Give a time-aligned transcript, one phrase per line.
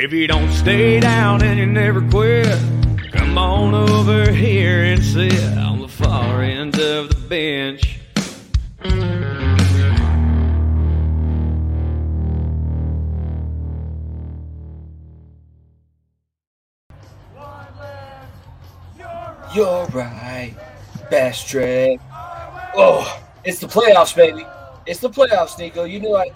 [0.00, 2.46] If you don't stay down and you never quit,
[3.10, 7.98] come on over here and sit on the far end of the bench.
[19.52, 20.54] You're right,
[21.10, 21.98] best trick.
[22.76, 24.46] Oh, it's the playoffs, baby.
[24.86, 25.90] It's the playoffs, Niko.
[25.90, 26.30] You knew I.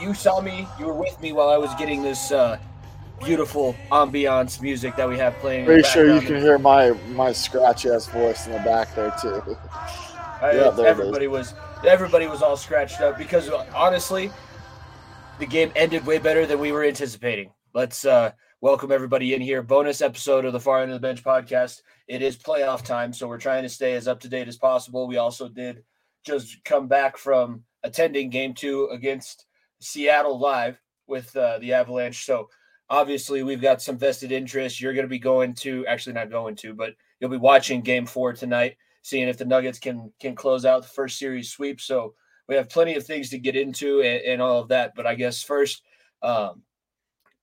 [0.00, 0.66] You saw me.
[0.80, 2.58] You were with me while I was getting this uh,
[3.24, 5.64] beautiful ambiance music that we have playing.
[5.64, 9.42] Pretty sure you can hear my my scratchy ass voice in the back there too.
[10.42, 11.54] I- Yeah, there everybody was
[11.86, 14.30] everybody was all scratched up because honestly,
[15.38, 17.50] the game ended way better than we were anticipating.
[17.72, 19.62] Let's uh, welcome everybody in here.
[19.62, 21.80] Bonus episode of the Far End of the Bench podcast.
[22.08, 25.08] It is playoff time, so we're trying to stay as up to date as possible.
[25.08, 25.82] We also did
[26.24, 29.46] just come back from attending Game Two against
[29.80, 32.24] Seattle live with uh, the Avalanche.
[32.24, 32.48] So
[32.90, 34.80] obviously, we've got some vested interest.
[34.80, 38.06] You're going to be going to actually not going to, but you'll be watching Game
[38.06, 41.80] Four tonight seeing if the Nuggets can can close out the first series sweep.
[41.80, 42.14] So
[42.48, 44.94] we have plenty of things to get into and, and all of that.
[44.94, 45.82] But I guess first,
[46.22, 46.62] um,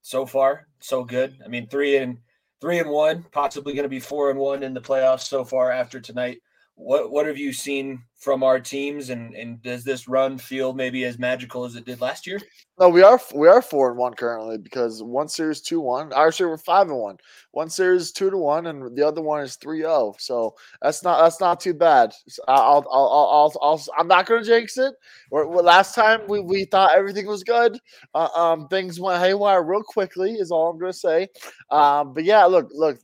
[0.02, 1.38] so far so good.
[1.46, 2.18] I mean, three and
[2.60, 5.72] three and one, possibly going to be four and one in the playoffs so far
[5.72, 6.42] after tonight.
[6.84, 11.04] What what have you seen from our teams, and and does this run feel maybe
[11.06, 12.40] as magical as it did last year?
[12.80, 16.12] No, we are we are four and one currently because one series two one.
[16.12, 17.18] Actually, we're five and one.
[17.52, 20.20] One series two to one, and the other one is 3-0.
[20.20, 22.14] So that's not that's not too bad.
[22.48, 24.96] I'll I'll I'll, I'll I'm not gonna jinx it.
[25.30, 27.78] We're, well, last time we, we thought everything was good.
[28.16, 30.32] Uh, um, things went haywire real quickly.
[30.32, 31.28] Is all I'm gonna say.
[31.70, 32.98] Um, but yeah, look look.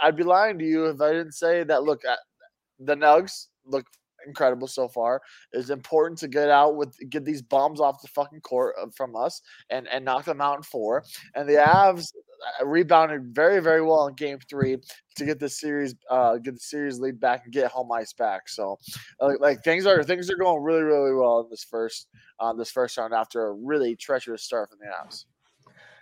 [0.00, 1.82] I'd be lying to you if I didn't say that.
[1.82, 2.02] Look,
[2.78, 3.86] the Nugs look
[4.26, 5.22] incredible so far.
[5.52, 9.40] It's important to get out with get these bombs off the fucking court from us
[9.70, 11.04] and and knock them out in four.
[11.34, 12.06] And the Avs
[12.60, 14.78] uh, rebounded very very well in Game Three
[15.16, 18.48] to get the series uh get the series lead back and get home ice back.
[18.48, 18.78] So
[19.20, 22.08] uh, like things are things are going really really well in this first
[22.40, 25.24] uh, this first round after a really treacherous start from the Avs.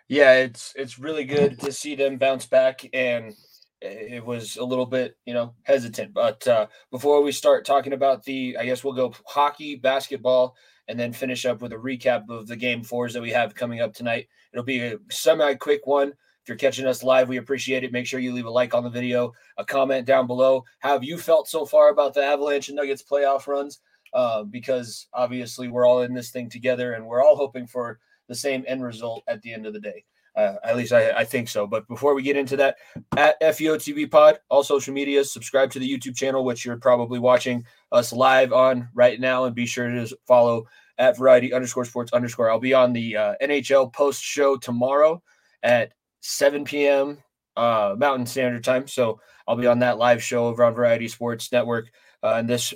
[0.09, 3.34] Yeah, it's it's really good to see them bounce back, and
[3.82, 6.15] it was a little bit you know hesitant.
[6.15, 10.56] But uh, before we start talking about the, I guess we'll go hockey, basketball,
[10.88, 13.81] and then finish up with a recap of the game fours that we have coming
[13.81, 14.28] up tonight.
[14.53, 16.09] It'll be a semi quick one.
[16.09, 17.93] If you're catching us live, we appreciate it.
[17.93, 20.64] Make sure you leave a like on the video, a comment down below.
[20.81, 23.81] How have you felt so far about the Avalanche and Nuggets playoff runs?
[24.12, 28.34] Uh, because obviously we're all in this thing together, and we're all hoping for the
[28.34, 30.04] same end result at the end of the day.
[30.34, 31.66] Uh, at least I, I think so.
[31.66, 32.76] But before we get into that,
[33.16, 37.65] at FEOTB Pod, all social medias, subscribe to the YouTube channel, which you're probably watching
[37.91, 40.66] us live on right now, and be sure to follow
[40.98, 42.50] at Variety underscore Sports underscore.
[42.50, 45.22] I'll be on the uh, NHL post show tomorrow
[45.62, 47.19] at 7 p.m.
[47.56, 48.87] Uh, Mountain Standard Time.
[48.87, 51.91] So I'll be on that live show over on Variety Sports Network.
[52.22, 52.72] Uh, and this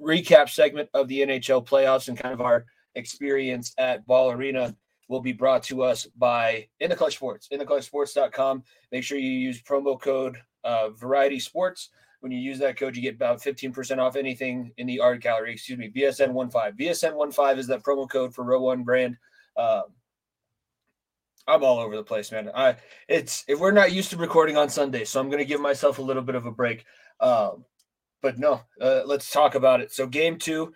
[0.00, 4.74] recap segment of the NHL playoffs and kind of our experience at Ball Arena
[5.08, 8.62] will be brought to us by In the Clutch Sports, intheclutchsports.com.
[8.92, 11.90] Make sure you use promo code uh, Variety Sports.
[12.20, 15.52] When you use that code, you get about 15% off anything in the art gallery.
[15.52, 16.78] Excuse me, VSN15.
[16.78, 19.16] VSN15 is that promo code for Row One brand.
[19.56, 19.84] Um,
[21.46, 22.50] I'm all over the place, man.
[22.54, 22.76] I
[23.08, 26.02] it's if we're not used to recording on Sunday, so I'm gonna give myself a
[26.02, 26.84] little bit of a break.
[27.20, 27.64] Um,
[28.20, 29.90] but no, uh, let's talk about it.
[29.90, 30.74] So game two,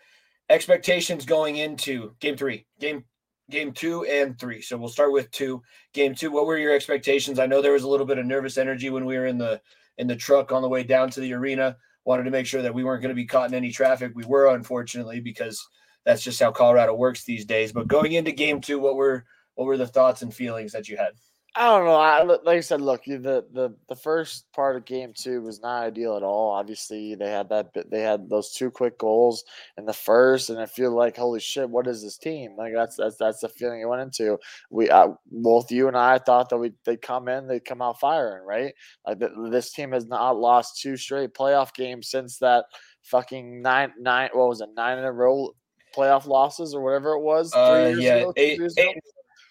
[0.49, 3.05] expectations going into game three, game
[3.51, 4.63] game two and three.
[4.63, 5.63] So we'll start with two.
[5.93, 7.39] Game two, what were your expectations?
[7.39, 9.61] I know there was a little bit of nervous energy when we were in the
[9.99, 11.77] in the truck on the way down to the arena.
[12.05, 14.13] Wanted to make sure that we weren't going to be caught in any traffic.
[14.15, 15.65] We were, unfortunately, because
[16.05, 17.73] that's just how Colorado works these days.
[17.73, 19.25] But going into game two, what were
[19.55, 21.13] what were the thoughts and feelings that you had?
[21.55, 21.97] I don't know.
[21.97, 25.83] I, like I said, look, the, the the first part of game two was not
[25.83, 26.51] ideal at all.
[26.51, 29.45] Obviously, they had that bit- they had those two quick goals
[29.77, 32.57] in the first, and I feel like holy shit, what is this team?
[32.57, 34.39] Like that's that's that's the feeling I went into.
[34.71, 38.01] We uh, both you and I thought that we they'd come in, they'd come out
[38.01, 38.73] firing, right?
[39.07, 42.65] Like th- this team has not lost two straight playoff games since that
[43.03, 45.55] fucking nine nine what was it nine in a row
[45.95, 47.53] playoff losses or whatever it was.
[47.55, 48.89] Uh, years yeah, ago, eight, years ago?
[48.89, 49.03] eight.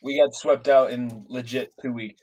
[0.01, 2.21] We got swept out in legit two weeks.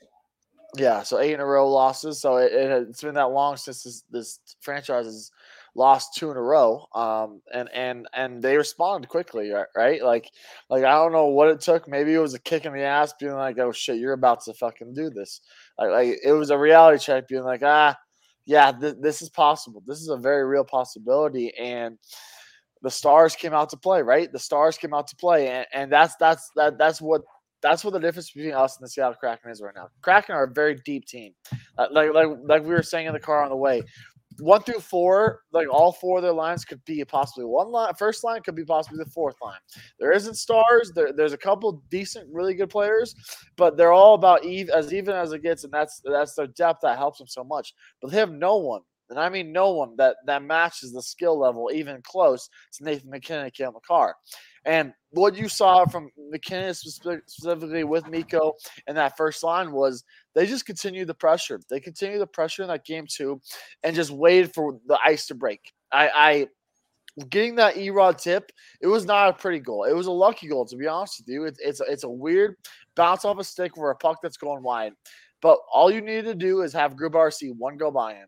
[0.77, 2.21] Yeah, so eight in a row losses.
[2.21, 5.31] So it, it has been that long since this, this franchise has
[5.75, 6.85] lost two in a row.
[6.93, 10.03] Um, and and and they responded quickly, right?
[10.03, 10.29] Like,
[10.69, 11.87] like I don't know what it took.
[11.87, 14.53] Maybe it was a kick in the ass, being like, "Oh shit, you're about to
[14.53, 15.41] fucking do this."
[15.77, 17.97] Like, like it was a reality check, being like, "Ah,
[18.45, 19.81] yeah, th- this is possible.
[19.87, 21.97] This is a very real possibility." And
[22.81, 24.31] the stars came out to play, right?
[24.31, 27.21] The stars came out to play, and, and that's that's that that's what
[27.61, 29.89] that's what the difference between us and the Seattle Kraken is right now.
[30.01, 31.33] Kraken are a very deep team,
[31.77, 33.83] uh, like like like we were saying in the car on the way
[34.39, 37.93] one through four, like all four of their lines could be possibly one line.
[37.95, 39.59] First line could be possibly the fourth line.
[39.99, 40.91] There isn't stars.
[40.93, 43.15] There, there's a couple decent, really good players,
[43.57, 46.81] but they're all about eve as even as it gets, and that's that's their depth
[46.83, 47.73] that helps them so much.
[48.01, 51.37] But they have no one, and I mean no one that that matches the skill
[51.37, 54.15] level even close to Nathan MacKinnon and Cale Makar.
[54.69, 58.53] And what you saw from MacKinnon specifically with Mikko
[58.85, 60.03] in that first line was
[60.35, 61.59] they just continued the pressure.
[61.71, 63.41] They continued the pressure in that game too,
[63.81, 65.73] and just waited for the ice to break.
[65.91, 66.47] I, I
[67.31, 69.85] getting that Erod tip, it was not a pretty goal.
[69.85, 71.45] It was a lucky goal, to be honest with you.
[71.45, 72.55] It's it's it's a weird
[72.93, 74.93] bounce off a stick for a puck that's going wide.
[75.41, 78.27] But all you need to do is have Grubauer see one go by him.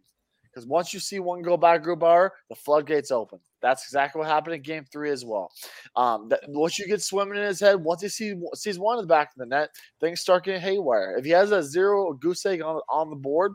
[0.51, 3.39] Because once you see one go by Grubauer, the floodgates open.
[3.61, 5.51] That's exactly what happened in Game Three as well.
[5.95, 9.03] Um, that, once you get swimming in his head, once he sees sees one in
[9.03, 9.69] the back of the net,
[9.99, 11.15] things start getting haywire.
[11.17, 13.53] If he has a zero goose egg on on the board,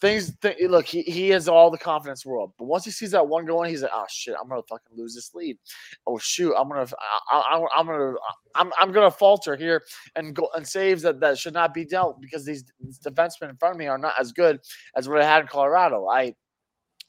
[0.00, 2.90] things th- look he, he has all the confidence in the world but once he
[2.90, 5.58] sees that one going he's like oh shit i'm gonna fucking lose this lead
[6.06, 6.86] oh shoot i'm gonna
[7.30, 8.14] I, am gonna
[8.54, 9.82] I'm, I'm gonna falter here
[10.14, 12.64] and go and saves that that should not be dealt because these,
[13.04, 14.60] defensemen in front of me are not as good
[14.96, 16.34] as what i had in colorado i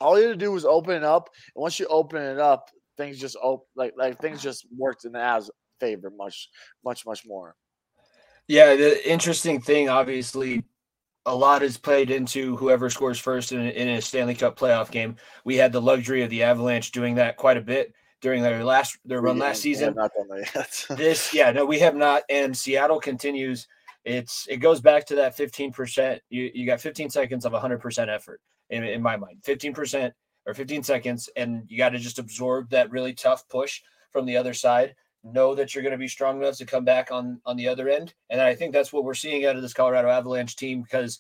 [0.02, 2.70] all you had to do was open it up, and once you open it up,
[2.98, 5.50] things just open like like things just worked in the Avs'
[5.80, 6.50] favor much
[6.84, 7.56] much much more.
[8.48, 10.64] Yeah, the interesting thing, obviously,
[11.30, 15.16] a lot is played into whoever scores first in, in a Stanley Cup playoff game.
[15.46, 18.98] We had the luxury of the Avalanche doing that quite a bit during their last
[19.06, 19.96] their run last season.
[20.90, 23.68] this, yeah, no, we have not, and Seattle continues.
[24.06, 26.22] It's it goes back to that fifteen percent.
[26.30, 30.12] You you got fifteen seconds of hundred percent effort in, in my mind 15%
[30.46, 33.82] or 15 seconds and you got to just absorb that really tough push
[34.12, 37.12] from the other side know that you're going to be strong enough to come back
[37.12, 38.14] on on the other end.
[38.30, 41.20] And i think that's what we're seeing out of this colorado avalanche team because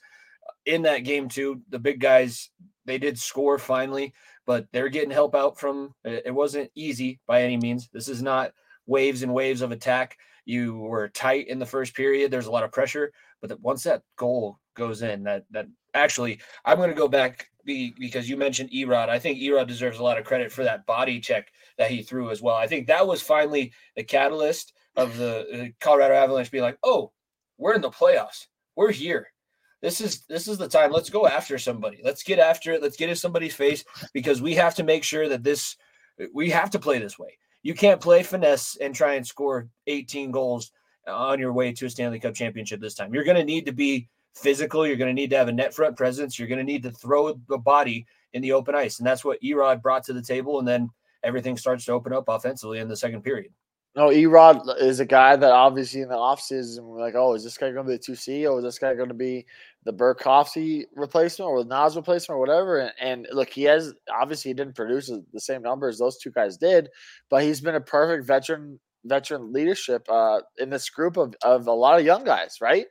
[0.66, 2.50] in that game too the big guys
[2.86, 4.14] they did score finally
[4.46, 7.88] but they're getting help out from it wasn't easy by any means.
[7.94, 8.52] This is not
[8.88, 10.18] waves and waves of attack.
[10.46, 12.32] You were tight in the first period.
[12.32, 13.12] There's a lot of pressure
[13.42, 17.94] but once that goal goes in that that actually, I'm going to go back be,
[18.00, 19.10] because you mentioned Erod.
[19.10, 22.30] I think Erod deserves a lot of credit for that body check that he threw
[22.30, 22.56] as well.
[22.56, 27.12] I think that was finally the catalyst of the uh, Colorado Avalanche being like, "Oh,
[27.58, 28.46] we're in the playoffs.
[28.76, 29.32] We're here.
[29.82, 30.92] This is this is the time.
[30.92, 32.02] Let's go after somebody.
[32.04, 32.84] Let's get after it.
[32.84, 33.84] Let's get in somebody's face
[34.14, 35.78] because we have to make sure that this
[36.34, 37.38] we have to play this way.
[37.64, 40.72] You can't play finesse and try and score 18 goals
[41.08, 43.14] on your way to a Stanley Cup championship this time.
[43.14, 44.86] You're going to need to be physical.
[44.86, 46.38] You're going to need to have a net front presence.
[46.38, 49.00] You're going to need to throw the body in the open ice.
[49.00, 50.60] And that's what Erod brought to the table.
[50.60, 50.90] And then
[51.24, 53.52] everything starts to open up offensively in the second period.
[53.96, 57.58] No, Erod is a guy that obviously in the offseason we're like, oh, is this
[57.58, 59.46] guy going to be the 2C or is this guy going to be
[59.84, 62.80] the Burakovsky replacement or the Nas replacement or whatever?
[62.80, 66.56] And, and, look, he has obviously he didn't produce the same numbers those two guys
[66.56, 66.90] did,
[67.30, 71.72] but he's been a perfect veteran veteran leadership uh, in this group of, of a
[71.72, 72.86] lot of young guys, right?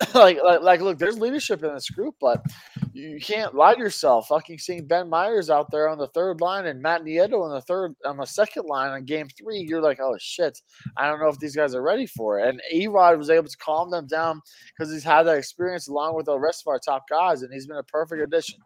[0.14, 2.44] like, like, like, look, there's leadership in this group, but
[2.92, 4.26] you can't lie to yourself.
[4.26, 7.60] Fucking seeing Ben Meyers out there on the third line and Matt Nieto on the
[7.60, 10.60] third on the second line on game three, you're like, oh shit,
[10.96, 12.48] I don't know if these guys are ready for it.
[12.48, 14.40] And Erod was able to calm them down
[14.76, 17.66] because he's had that experience along with the rest of our top guys, and he's
[17.68, 18.58] been a perfect addition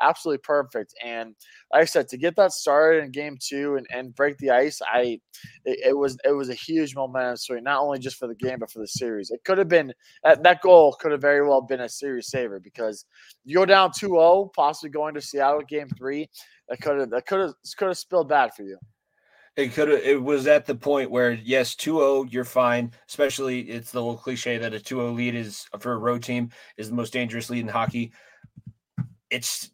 [0.00, 0.94] absolutely perfect.
[1.04, 1.34] And
[1.72, 4.80] like I said, to get that started in game two and, and break the ice,
[4.82, 5.20] I
[5.64, 8.58] it, it was it was a huge momentum swing, not only just for the game
[8.60, 9.30] but for the series.
[9.30, 12.60] It could have been that, that goal could have very well been a series saver
[12.60, 13.04] because
[13.44, 16.28] you go down 2-0, possibly going to Seattle game three.
[16.68, 18.78] That could have that could have could have spilled bad for you.
[19.56, 20.00] It could have.
[20.00, 22.90] It was at the point where yes, 2-0, you're fine.
[23.08, 26.88] Especially, it's the old cliche that a 2-0 lead is for a road team is
[26.88, 28.12] the most dangerous lead in hockey.
[29.30, 29.70] It's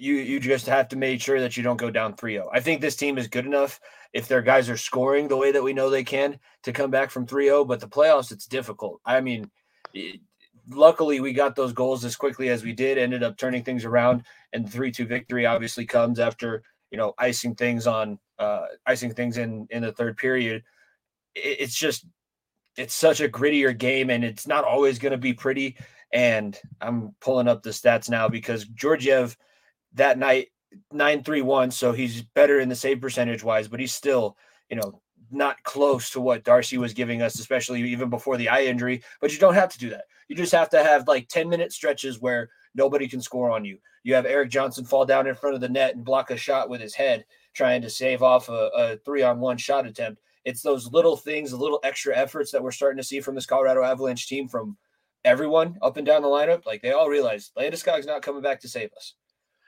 [0.00, 2.46] you you just have to make sure that you don't go down 3-0.
[2.52, 3.80] I think this team is good enough
[4.12, 7.10] if their guys are scoring the way that we know they can to come back
[7.10, 9.00] from 3-0, but the playoffs it's difficult.
[9.04, 9.50] I mean,
[9.92, 10.20] it,
[10.68, 14.24] luckily we got those goals as quickly as we did, ended up turning things around
[14.52, 19.36] and the 3-2 victory obviously comes after, you know, icing things on uh icing things
[19.36, 20.62] in in the third period.
[21.34, 22.06] It, it's just
[22.76, 25.76] it's such a grittier game and it's not always going to be pretty
[26.12, 29.36] and I'm pulling up the stats now because Georgiev–
[29.94, 30.48] that night
[30.92, 34.36] 931 so he's better in the save percentage wise but he's still
[34.68, 35.00] you know
[35.32, 39.32] not close to what darcy was giving us especially even before the eye injury but
[39.32, 42.20] you don't have to do that you just have to have like 10 minute stretches
[42.20, 45.60] where nobody can score on you you have Erik Johnson fall down in front of
[45.60, 48.96] the net and block a shot with his head trying to save off a, a
[48.98, 52.70] three on one shot attempt it's those little things, the little extra efforts that we're
[52.70, 54.76] starting to see from this Colorado Avalanche team from
[55.24, 56.64] everyone up and down the lineup.
[56.66, 59.14] Like they all realize Landeskog's not coming back to save us.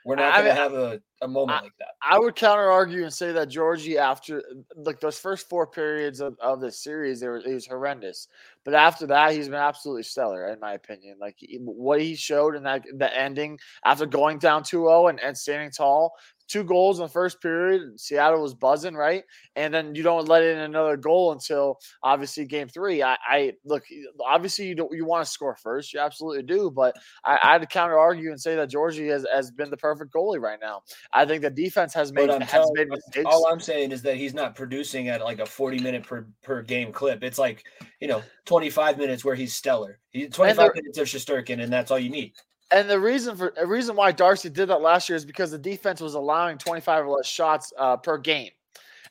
[0.05, 1.89] We're not going to have a, a moment I, like that.
[2.01, 4.43] I would counter argue and say that Georgie, after
[4.75, 8.27] like those first four periods of, of the series, they were, he was horrendous.
[8.65, 11.17] But after that, he's been absolutely stellar, in my opinion.
[11.19, 15.19] Like he, what he showed in that the ending after going down 2 0 and,
[15.21, 16.13] and standing tall
[16.53, 17.99] two goals in the first period.
[17.99, 19.23] Seattle was buzzing, right?
[19.55, 23.01] And then you don't let in another goal until obviously game three.
[23.01, 23.83] I, I look,
[24.23, 26.69] obviously you don't you want to score first, you absolutely do.
[26.69, 26.95] But
[27.25, 30.59] I, to counter argue and say that Georgie has, has been the perfect goalie right
[30.61, 30.83] now.
[31.11, 33.25] I think the defense has made, has telling, made mistakes.
[33.25, 36.61] All I'm saying is that he's not producing at like a 40 minute per, per
[36.61, 37.23] game clip.
[37.23, 37.63] It's like
[37.99, 39.99] you know 25 minutes where he's stellar.
[40.11, 42.33] He's 25 minutes of Shesterkin, and that's all you need.
[42.71, 45.57] And the reason for the reason why Darcy did that last year is because the
[45.57, 48.49] defense was allowing 25 or less shots uh, per game.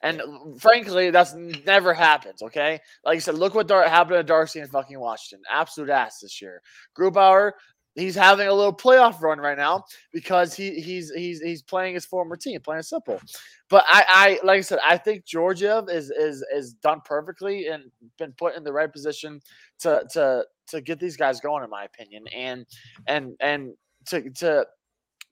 [0.02, 0.20] And
[0.60, 2.42] frankly, that's never happens.
[2.42, 5.44] Okay, like I said, look what Dar- happened to Darcy and fucking Washington.
[5.48, 6.60] Absolute ass this year.
[6.98, 7.52] Grubauer,
[7.94, 12.04] he's having a little playoff run right now because he he's he's he's playing his
[12.04, 13.20] former team, playing simple.
[13.68, 14.04] But I,
[14.42, 17.84] I like I said, I think Georgiev is is is done perfectly and
[18.18, 19.40] been put in the right position
[19.80, 22.24] to to to get these guys going, in my opinion.
[22.34, 22.66] And
[23.06, 23.74] and and
[24.06, 24.66] to to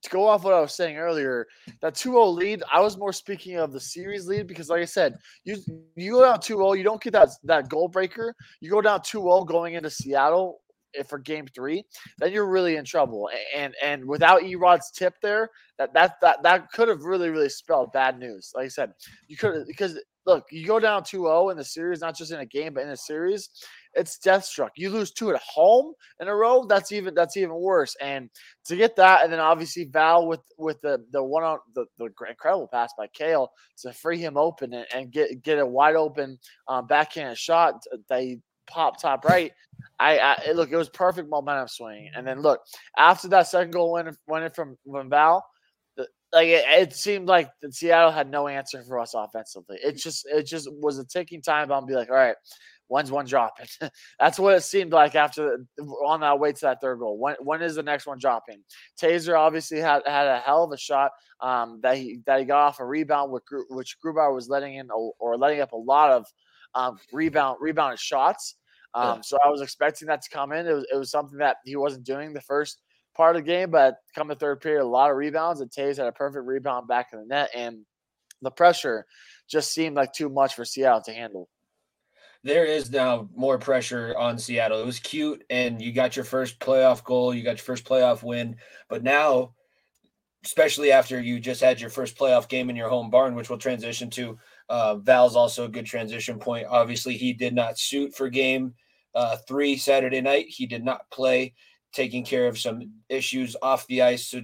[0.02, 1.46] to go off what I was saying earlier,
[1.82, 5.18] that 2-0 lead, I was more speaking of the series lead because like I said,
[5.44, 5.58] you
[5.94, 8.34] you go down 2-0, you don't get that that goal breaker.
[8.60, 10.60] You go down 2-0 going into Seattle
[10.94, 11.84] eh, for game three,
[12.18, 13.28] then you're really in trouble.
[13.54, 17.92] And and without Erod's tip there, that that that that could have really, really spelled
[17.92, 18.52] bad news.
[18.54, 18.94] Like I said,
[19.28, 22.46] you could because look, you go down 2-0 in the series, not just in a
[22.46, 23.50] game, but in a series,
[23.94, 24.72] it's death struck.
[24.76, 27.96] You lose two at home in a row, that's even that's even worse.
[28.00, 28.30] And
[28.66, 32.08] to get that, and then obviously Val with with the the one on the, the
[32.28, 36.38] incredible pass by Cale to free him open and, and get get a wide open
[36.68, 39.52] um, backhand shot that he pop top right.
[39.98, 42.10] I, I look, it was perfect momentum swing.
[42.14, 42.60] And then look,
[42.96, 45.44] after that second goal went went in from, from Val,
[46.32, 49.78] like it, it, seemed like Seattle had no answer for us offensively.
[49.82, 51.86] It just it just was a ticking time bomb.
[51.86, 52.36] Be like, all right,
[52.90, 53.66] when's one dropping?
[54.18, 55.64] That's what it seemed like after
[56.04, 57.16] on that way to that third goal.
[57.16, 58.62] When when is the next one dropping?
[59.00, 62.66] Taser obviously had had a hell of a shot um, that he that he got
[62.66, 66.26] off a rebound, with, which Grubauer was letting in or letting up a lot of
[66.74, 68.56] um, rebound rebounded shots.
[68.92, 69.20] Um, yeah.
[69.22, 70.66] So I was expecting that to come in.
[70.66, 72.82] It was it was something that he wasn't doing the first
[73.16, 75.60] part of the game, but come the third period, a lot of rebounds.
[75.60, 77.84] And Tays had a perfect rebound back in the net, and
[78.42, 79.06] the pressure
[79.48, 81.48] just seemed like too much for Seattle to handle.
[82.42, 84.80] There is now more pressure on Seattle.
[84.80, 88.22] It was cute, and you got your first playoff goal, you got your first playoff
[88.22, 88.56] win,
[88.88, 89.52] but now,
[90.44, 93.58] especially after you just had your first playoff game in your home barn, which we'll
[93.58, 94.38] transition to.
[94.70, 96.66] Uh, Val's also a good transition point.
[96.70, 98.72] Obviously, he did not suit for game
[99.14, 100.46] uh, three Saturday night.
[100.48, 101.52] He did not play
[101.92, 104.28] taking care of some issues off the ice.
[104.28, 104.40] So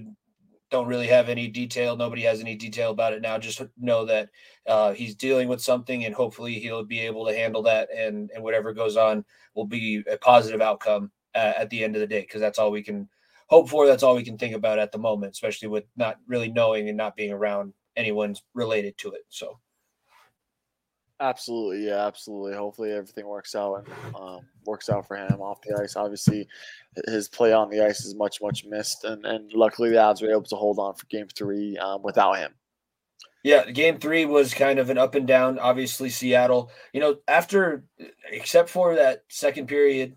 [0.69, 1.95] don't really have any detail.
[1.95, 3.37] Nobody has any detail about it now.
[3.37, 4.29] Just know that
[4.67, 7.89] uh, he's dealing with something, and hopefully he'll be able to handle that.
[7.95, 9.23] And and whatever goes on
[9.55, 12.71] will be a positive outcome uh, at the end of the day, because that's all
[12.71, 13.07] we can
[13.47, 13.87] hope for.
[13.87, 16.97] That's all we can think about at the moment, especially with not really knowing and
[16.97, 19.25] not being around anyone related to it.
[19.29, 19.59] So.
[21.19, 22.53] Absolutely, yeah, absolutely.
[22.53, 25.95] Hopefully, everything works out and um, works out for him off the ice.
[25.95, 26.47] Obviously,
[27.07, 30.29] his play on the ice is much, much missed, and and luckily the odds were
[30.29, 32.53] able to hold on for Game Three um, without him.
[33.43, 35.57] Yeah, Game Three was kind of an up and down.
[35.57, 36.69] Obviously, Seattle.
[36.93, 37.83] You know, after
[38.31, 40.15] except for that second period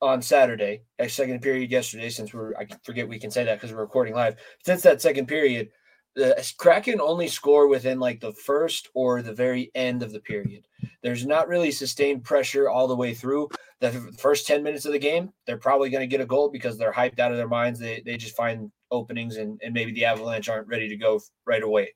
[0.00, 3.72] on Saturday, a second period yesterday, since we're I forget we can say that because
[3.72, 4.36] we're recording live.
[4.64, 5.70] Since that second period,
[6.16, 10.66] the Kraken only score within like the first or the very end of the period.
[11.02, 13.50] There's not really sustained pressure all the way through.
[13.80, 16.78] The first 10 minutes of the game, they're probably going to get a goal because
[16.78, 17.78] they're hyped out of their minds.
[17.78, 21.62] They, they just find openings and, and maybe the Avalanche aren't ready to go right
[21.62, 21.94] away.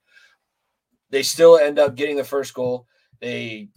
[1.08, 2.86] They still end up getting the first goal.
[3.20, 3.70] They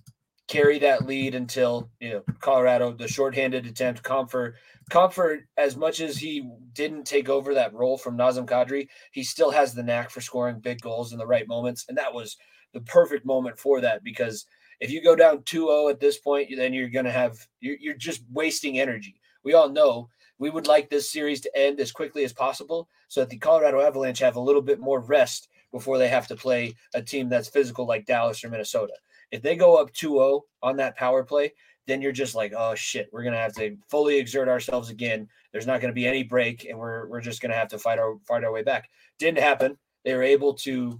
[0.54, 4.04] carry that lead until you know Colorado, the shorthanded attempt.
[4.04, 4.54] Compher,
[4.92, 9.50] comfort as much as he didn't take over that role from Nazem Kadri, he still
[9.50, 12.38] has the knack for scoring big goals in the right moments, and that was
[12.74, 14.46] the perfect moment for that because
[14.80, 17.98] if you go down 2-0 at this point, then you're going to have you're, you're
[17.98, 19.16] just wasting energy.
[19.44, 23.22] We all know we would like this series to end as quickly as possible so
[23.22, 26.76] that the Colorado Avalanche have a little bit more rest before they have to play
[26.94, 28.94] a team that's physical like Dallas or Minnesota.
[29.34, 31.54] If they go up 2-0 on that power play,
[31.88, 35.28] then you're just like, oh shit, we're gonna have to fully exert ourselves again.
[35.52, 38.16] There's not gonna be any break, and we're we're just gonna have to fight our
[38.28, 38.90] fight our way back.
[39.18, 39.76] Didn't happen.
[40.06, 41.00] They were able to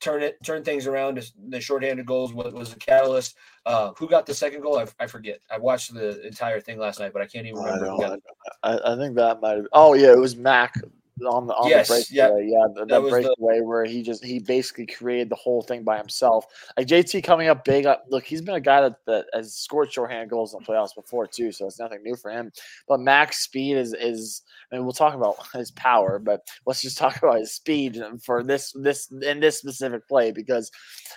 [0.00, 1.22] turn it, turn things around.
[1.48, 3.36] The shorthanded goals was, was a catalyst.
[3.66, 4.78] Uh, who got the second goal?
[4.78, 5.40] I, I, forget.
[5.50, 8.18] I watched the entire thing last night, but I can't even remember.
[8.62, 9.56] I, I, think that might.
[9.56, 10.74] Have, oh yeah, it was Mac
[11.22, 12.48] on the on yes, the breakaway.
[12.48, 15.84] Yeah, yeah the, the breakaway the, where he just he basically created the whole thing
[15.84, 16.46] by himself.
[16.76, 17.86] Like JT coming up big.
[17.86, 20.94] Uh, look, he's been a guy that, that has scored shorthand goals in the playoffs
[20.94, 22.50] before too, so it's nothing new for him.
[22.88, 24.42] But Max speed is is.
[24.72, 28.42] I mean, we'll talk about his power, but let's just talk about his speed for
[28.42, 30.70] this this in this specific play because,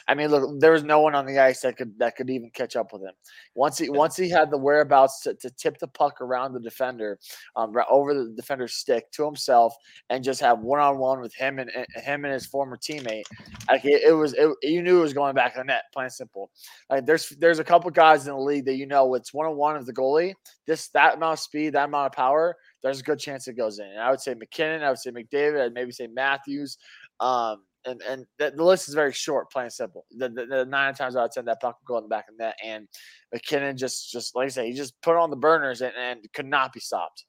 [0.07, 2.51] I mean, look, there was no one on the ice that could that could even
[2.51, 3.13] catch up with him.
[3.55, 7.17] Once he once he had the whereabouts to, to tip the puck around the defender,
[7.55, 9.73] um, over the defender's stick to himself
[10.09, 13.23] and just have one on one with him and, and, him and his former teammate.
[13.69, 15.83] Like it, it was, it, you knew it was going back to the net.
[15.93, 16.49] Plain simple.
[16.89, 19.55] Like there's there's a couple guys in the league that you know it's one on
[19.55, 20.33] one of the goalie.
[20.65, 22.55] This that amount of speed, that amount of power.
[22.83, 23.87] There's a good chance it goes in.
[23.87, 24.83] And I would say MacKinnon.
[24.83, 25.61] I would say McDavid.
[25.61, 26.77] I'd maybe say Matthews.
[27.19, 30.05] Um, and and the, the, list is very short, plain simple.
[30.11, 32.37] The, the, the, nine times out of ten that puck go in the back of
[32.37, 32.87] the net, and
[33.33, 36.45] MacKinnon just just like I say, he just put on the burners and, and could
[36.45, 37.25] not be stopped.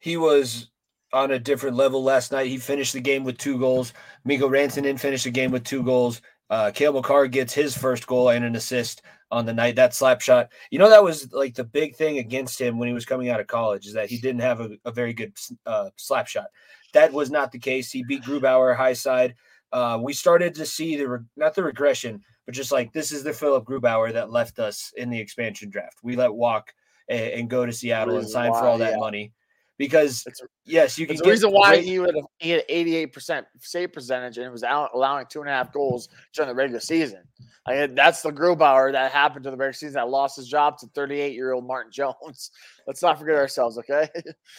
[0.00, 0.70] He was
[1.14, 2.48] on a different level last night.
[2.48, 3.94] He finished the game with two goals.
[4.24, 6.20] Mikko Rantanen finished the game with two goals.
[6.50, 9.76] Uh, Cale Makar gets his first goal and an assist on the night.
[9.76, 12.94] That slap shot, you know, that was like the big thing against him when he
[12.94, 15.32] was coming out of college is that he didn't have a, a very good
[15.64, 16.46] uh, slap shot.
[16.92, 17.90] That was not the case.
[17.90, 19.36] He beat Grubauer high side.
[19.72, 23.22] Uh, we started to see the re- not the regression, but just like this is
[23.22, 25.98] the Philipp Grubauer that left us in the expansion draft.
[26.02, 26.74] We let walk
[27.08, 28.98] and, and go to Seattle and sign for all that yeah.
[28.98, 29.32] money
[29.78, 31.16] because it's, yes, you can.
[31.16, 34.62] the reason why he would have, he had eighty eight percent save percentage and was
[34.62, 37.22] out allowing two and a half goals during the regular season.
[37.66, 40.86] Like that's the Grubauer that happened to the regular season that lost his job to
[40.88, 42.50] thirty eight year old Martin Jones.
[42.86, 44.08] Let's not forget ourselves, okay?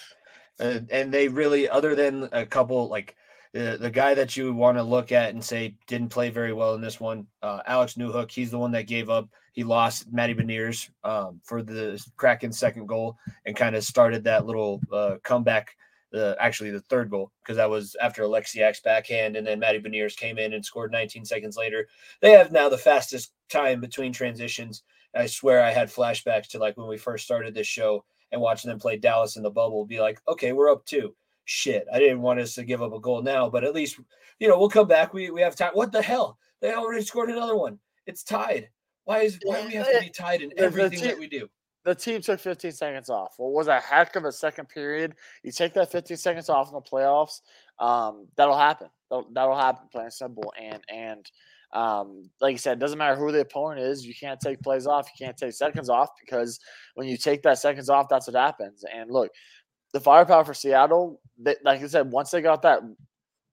[0.60, 3.15] and, and they really, other than a couple like.
[3.54, 6.73] The, the guy that you want to look at and say didn't play very well
[6.73, 8.30] in this one, uh, Alex Newhook.
[8.30, 12.87] He's the one that gave up he lost Matty Beniers um, for the Kraken second
[12.87, 15.75] goal and kind of started that little uh, comeback.
[16.13, 20.15] Uh, actually, the third goal because that was after Alexiak's backhand, and then Matty Beniers
[20.15, 21.87] came in and scored 19 seconds later.
[22.21, 24.83] They have now the fastest time between transitions.
[25.15, 28.69] I swear I had flashbacks to like when we first started this show and watching
[28.69, 29.85] them play Dallas in the bubble.
[29.85, 31.15] Be like, okay, we're up two.
[31.45, 33.99] Shit, I didn't want us to give up a goal now, but at least
[34.39, 35.13] you know we'll come back.
[35.13, 35.71] We we have time.
[35.73, 36.37] What the hell?
[36.61, 37.79] They already scored another one.
[38.05, 38.69] It's tied.
[39.05, 41.47] Why is why do we have to be tied in everything that we do?
[41.83, 43.35] The team took 15 seconds off.
[43.37, 45.13] What was a heck of a second period?
[45.43, 47.41] You take that 15 seconds off in the playoffs.
[47.79, 48.87] Um, that'll happen.
[49.11, 49.87] That'll, that'll happen.
[49.91, 50.51] Plain and simple.
[50.59, 51.29] And and
[51.73, 54.05] um, like you said, it doesn't matter who the opponent is.
[54.05, 55.07] You can't take plays off.
[55.07, 56.59] You can't take seconds off because
[56.95, 58.83] when you take that seconds off, that's what happens.
[58.91, 59.29] And look,
[59.93, 62.79] the firepower for Seattle, they, like I said, once they got that,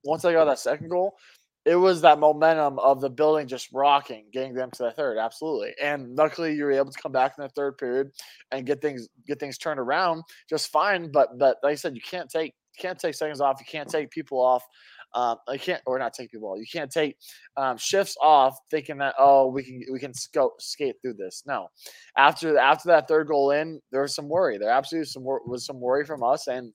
[0.04, 1.16] once they got that second goal,
[1.64, 5.18] it was that momentum of the building just rocking, getting them to the third.
[5.18, 5.74] Absolutely.
[5.80, 8.10] And luckily you were able to come back in the third period
[8.50, 11.10] and get things get things turned around just fine.
[11.12, 13.60] But but like I said, you can't take can't take seconds off.
[13.60, 14.64] You can't take people off.
[15.14, 16.58] Um, you can't or not take people off.
[16.58, 17.16] You can't take
[17.56, 21.42] um, shifts off thinking that oh we can we can sco- skate through this.
[21.46, 21.68] No,
[22.16, 24.58] after after that third goal in, there was some worry.
[24.58, 26.72] There absolutely some was some worry from us, and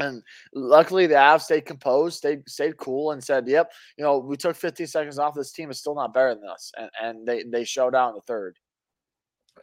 [0.00, 0.22] and
[0.54, 4.56] luckily, the Avs stayed composed, stayed stayed cool, and said, "Yep, you know, we took
[4.56, 5.34] 15 seconds off.
[5.34, 8.14] This team is still not better than us." And and they they showed out in
[8.16, 8.58] the third.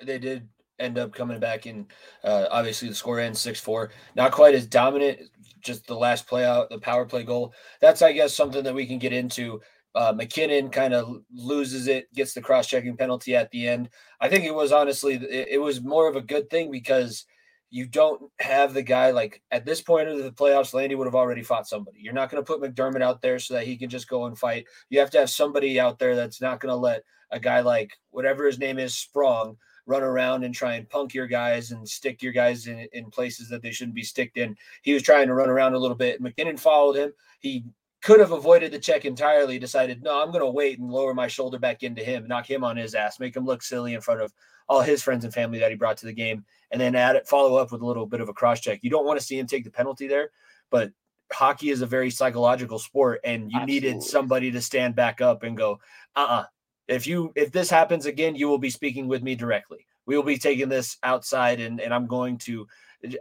[0.02, 0.48] They did
[0.80, 1.88] end up coming back in.
[2.24, 3.91] Uh, obviously, the score ends six four.
[4.15, 5.20] Not quite as dominant.
[5.60, 7.54] Just the last play out, the power play goal.
[7.82, 9.62] That's I guess something that we can get into.
[9.94, 13.89] Uh, MacKinnon kind of loses it, gets the cross checking penalty at the end.
[14.22, 17.26] I think it was honestly it, it was more of a good thing because
[17.71, 21.15] you don't have the guy like at this point of the playoffs, Landy would have
[21.15, 21.99] already fought somebody.
[22.01, 24.38] You're not going to put McDermott out there so that he can just go and
[24.38, 24.65] fight.
[24.89, 27.97] You have to have somebody out there that's not going to let a guy like
[28.10, 29.55] whatever his name is, Sprong,
[29.86, 33.47] run around and try and punk your guys and stick your guys in, in places
[33.47, 34.55] that they shouldn't be sticked in.
[34.81, 36.19] He was trying to run around a little bit.
[36.19, 37.13] MacKinnon followed him.
[37.39, 37.63] He
[38.01, 41.27] could have avoided the check entirely, decided, no, I'm going to wait and lower my
[41.27, 44.21] shoulder back into him, knock him on his ass, make him look silly in front
[44.21, 44.34] of
[44.67, 47.27] all his friends and family that he brought to the game, and then add it,
[47.27, 48.79] follow up with a little bit of a cross check.
[48.81, 50.31] You don't want to see him take the penalty there,
[50.69, 50.91] but
[51.31, 53.73] hockey is a very psychological sport, and you Absolutely.
[53.73, 55.79] needed somebody to stand back up and go,
[56.15, 56.39] uh uh-uh.
[56.41, 56.45] uh
[56.88, 59.86] If you if this happens again, you will be speaking with me directly.
[60.05, 62.67] We will be taking this outside, and and I'm going to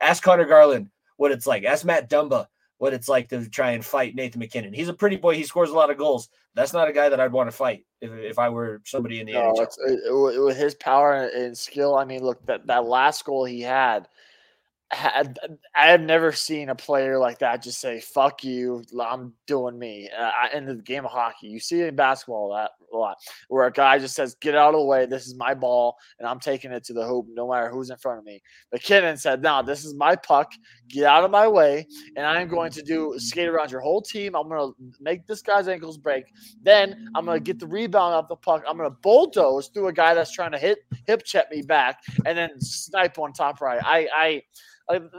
[0.01, 1.65] ask Conor Garland what it's like.
[1.65, 2.47] Ask Matt Dumba
[2.81, 4.73] what it's like to try and fight Nathan MacKinnon.
[4.73, 5.35] He's a pretty boy.
[5.35, 6.31] He scores a lot of goals.
[6.55, 9.27] That's not a guy that I'd want to fight if, if I were somebody in
[9.27, 9.69] the no, NHL.
[9.87, 14.09] It, with his power and skill, I mean, look that that last goal he had.
[14.93, 15.39] Had
[15.77, 20.11] I have never seen a player like that just say "fuck you," I'm doing me
[20.19, 21.47] uh, in the game of hockey.
[21.47, 23.17] You see it in basketball lot, a lot,
[23.49, 25.07] where a guy just says, "Get out of the way.
[25.07, 27.99] This is my ball, and I'm taking it to the hoop, no matter who's in
[27.99, 30.51] front of me." MacKinnon said, "No, this is my puck.
[30.89, 34.35] Get out of my way, and I'm going to do skate around your whole team.
[34.35, 36.25] I'm going to make this guy's ankles break.
[36.63, 38.65] Then I'm going to get the rebound off the puck.
[38.69, 42.01] I'm going to bulldoze through a guy that's trying to hit hip check me back,
[42.27, 43.81] and then snipe on top right.
[43.85, 44.43] I, I."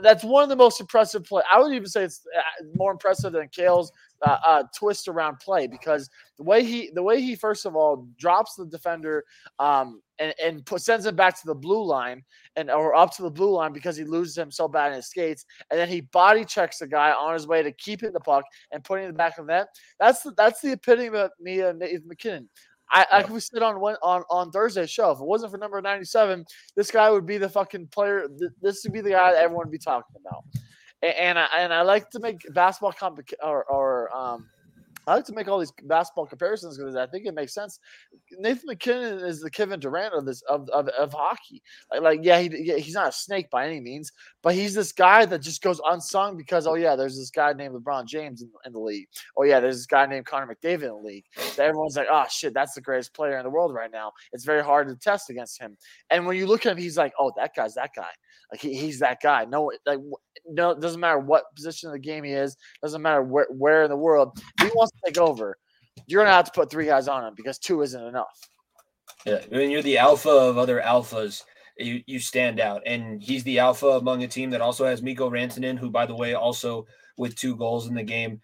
[0.02, 1.42] That's one of the most impressive play.
[1.50, 3.92] I would even say it's uh, more impressive than Cale's
[4.26, 6.08] uh, uh, twist around play because
[6.38, 9.24] the way he the way he first of all drops the defender
[9.58, 12.22] um, and, and put, sends him back to the blue line
[12.56, 15.08] and or up to the blue line because he loses him so bad in his
[15.08, 18.44] skates, and then he body checks the guy on his way to keeping the puck
[18.72, 19.68] and putting it back of the net.
[19.98, 22.48] That's the, that's the epitome of Nathan MacKinnon.
[22.92, 26.04] I, like we said on on on Thursday's show, if it wasn't for number ninety
[26.04, 26.44] seven,
[26.76, 28.28] this guy would be the fucking player.
[28.60, 30.44] This would be the guy that everyone would be talking about.
[31.02, 34.48] And, and I and I like to make basketball comp or or um
[35.06, 37.78] I like to make all these basketball comparisons because I think it makes sense.
[38.38, 41.62] Nathan MacKinnon is the Kevin Durant of this of, of, of hockey.
[41.90, 44.12] Like, like yeah, he, yeah, he's not a snake by any means,
[44.42, 47.74] but he's this guy that just goes unsung because oh yeah, there's this guy named
[47.74, 49.08] LeBron James in, in the league.
[49.36, 51.24] Oh yeah, there's this guy named Connor McDavid in the league.
[51.58, 54.12] Everyone's like, oh shit, that's the greatest player in the world right now.
[54.32, 55.76] It's very hard to test against him.
[56.10, 58.10] And when you look at him, he's like, oh, that guy's that guy.
[58.52, 59.46] Like he, he's that guy.
[59.46, 59.98] No, like
[60.46, 62.56] no, doesn't matter what position of the game he is.
[62.82, 65.56] Doesn't matter where where in the world he wants to take over.
[66.06, 68.38] You're gonna have to put three guys on him because two isn't enough.
[69.24, 71.44] Yeah, when you're the alpha of other alphas,
[71.78, 75.30] you you stand out, and he's the alpha among a team that also has Mikko
[75.30, 76.86] Rantanen, who, by the way, also
[77.16, 78.40] with two goals in the game.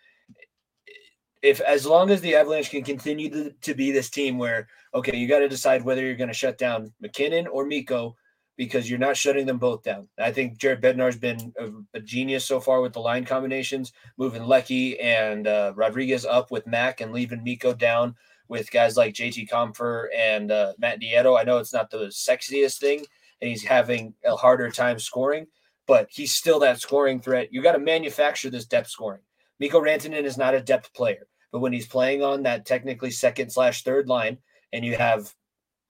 [1.42, 5.16] If as long as the Avalanche can continue to, to be this team where okay,
[5.16, 8.16] you got to decide whether you're going to shut down MacKinnon or Mikko
[8.58, 10.08] because you're not shutting them both down.
[10.18, 14.42] I think Jared Bednar's been a, a genius so far with the line combinations, moving
[14.42, 18.16] Lecky and uh, Rodrigues up with Mac and leaving Mikko down
[18.48, 21.38] with guys like JT Compher and uh, Matt Nieto.
[21.38, 23.04] I know it's not the sexiest thing,
[23.40, 25.46] and he's having a harder time scoring,
[25.86, 27.52] but he's still that scoring threat.
[27.52, 29.22] You got to manufacture this depth scoring.
[29.60, 33.50] Mikko Rantanen is not a depth player, but when he's playing on that technically second
[33.50, 34.38] slash third line,
[34.72, 35.32] and you have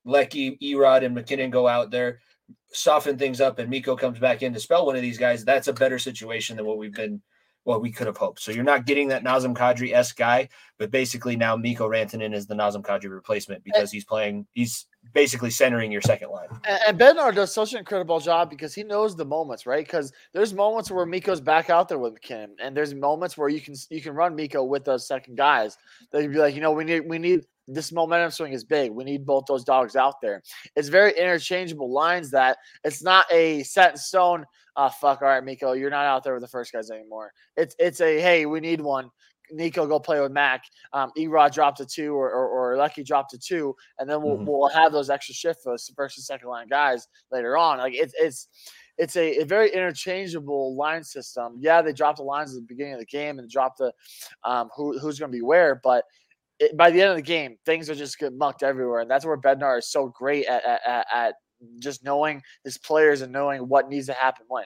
[0.04, 2.20] Lecky, Erod, and MacKinnon go out there
[2.72, 5.68] soften things up and Mikko comes back in to spell one of these guys, that's
[5.68, 7.22] a better situation than what we've been
[7.68, 8.40] what we could have hoped.
[8.40, 12.46] So you're not getting that Nazem Kadri s guy, but basically now Mikko Rantanen is
[12.46, 14.46] the Nazem Kadri replacement because he's playing.
[14.54, 16.48] He's basically centering your second line.
[16.64, 19.84] And, and Bednar does such an incredible job because he knows the moments, right?
[19.84, 23.60] Because there's moments where Mikko's back out there with MacKinnon, and there's moments where you
[23.60, 25.76] can you can run Mikko with those second guys.
[26.10, 28.90] They'd be like, you know, we need we need this momentum swing is big.
[28.90, 30.42] We need both those dogs out there.
[30.74, 34.46] It's very interchangeable lines that it's not a set in stone.
[34.74, 35.22] Uh, fuck.
[35.22, 37.32] All right, Mikko, you're not out there with the first guys anymore.
[37.56, 39.10] It's it's a hey, we need one.
[39.50, 40.62] Nico go play with Mac.
[40.92, 44.36] Um, Erod dropped a two, or, or, or Lucky dropped a two, and then we'll,
[44.36, 44.46] mm-hmm.
[44.46, 47.78] we'll have those extra shift for first and second line guys later on.
[47.78, 48.48] Like it's it's
[48.98, 51.56] it's a, a, very interchangeable line system.
[51.60, 53.92] Yeah, they dropped the lines at the beginning of the game and dropped the
[54.44, 56.04] um, who, who's going to be where, but
[56.58, 59.24] it, by the end of the game, things are just get mucked everywhere, and that's
[59.24, 61.34] where Bednar is so great at, at, at
[61.78, 64.64] just knowing his players and knowing what needs to happen when.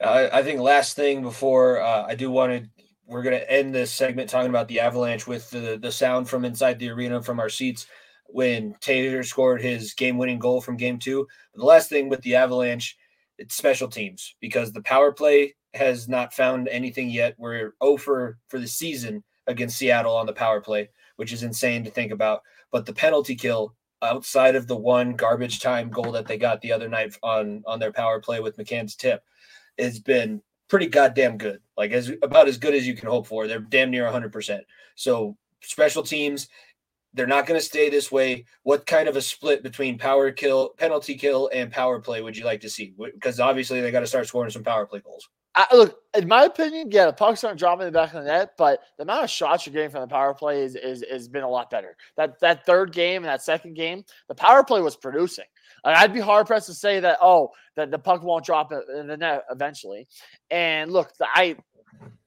[0.00, 3.92] I think last thing before uh, I do want to, we're going to end this
[3.92, 7.48] segment talking about the Avalanche with the the sound from inside the arena from our
[7.48, 7.86] seats
[8.26, 11.26] when Taylor scored his game winning goal from game two.
[11.52, 12.96] But the last thing with the Avalanche,
[13.38, 17.34] it's special teams because the power play has not found anything yet.
[17.38, 21.90] We're over for the season against Seattle on the power play, which is insane to
[21.90, 22.42] think about.
[22.70, 26.72] But the penalty kill outside of the one garbage time goal that they got the
[26.72, 29.22] other night on on their power play with McCann's tip
[29.78, 31.60] has been pretty goddamn good.
[31.76, 33.46] Like as about as good as you can hope for.
[33.46, 34.60] They're damn near 100%.
[34.94, 36.48] So special teams
[37.14, 38.44] they're not going to stay this way.
[38.64, 42.44] What kind of a split between power kill, penalty kill, and power play would you
[42.44, 42.92] like to see?
[42.98, 45.28] Because obviously they got to start scoring some power play goals.
[45.56, 48.28] I, look, in my opinion, yeah, the pucks aren't dropping in the back of the
[48.28, 51.28] net, but the amount of shots you're getting from the power play is is has
[51.28, 51.96] been a lot better.
[52.16, 55.44] That that third game and that second game, the power play was producing.
[55.84, 59.06] Like, I'd be hard pressed to say that oh that the puck won't drop in
[59.06, 60.08] the net eventually.
[60.50, 61.56] And look, I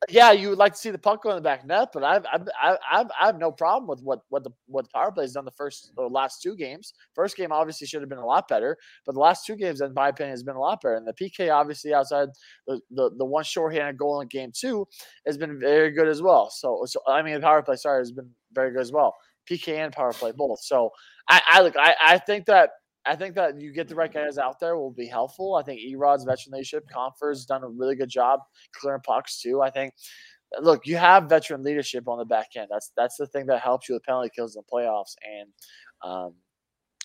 [0.10, 2.26] yeah, you would like to see the puck go in the back net, but I've
[2.32, 5.34] I've I've, I have no problem with what what the what the power play has
[5.34, 6.94] done the first or last two games.
[7.14, 9.94] First game obviously should have been a lot better, but the last two games, in
[9.94, 10.96] my opinion, has been a lot better.
[10.96, 12.30] And the PK obviously outside
[12.68, 14.88] the the, the one shorthanded goal in game two
[15.26, 16.50] has been very good as well.
[16.52, 19.16] So so I mean the power play sorry has been very good as well.
[19.50, 20.60] PK and power play both.
[20.62, 20.92] So
[21.28, 22.70] I, I look I, I think that
[23.08, 25.56] I think that you get the right guys out there will be helpful.
[25.56, 28.42] I think Erod's veteran leadership, Compher's done a really good job
[28.74, 29.62] clearing pucks too.
[29.62, 29.94] I think
[30.62, 32.68] look, you have veteran leadership on the back end.
[32.70, 35.16] That's that's the thing that helps you with penalty kills in the playoffs.
[35.24, 35.50] And
[36.04, 36.34] um,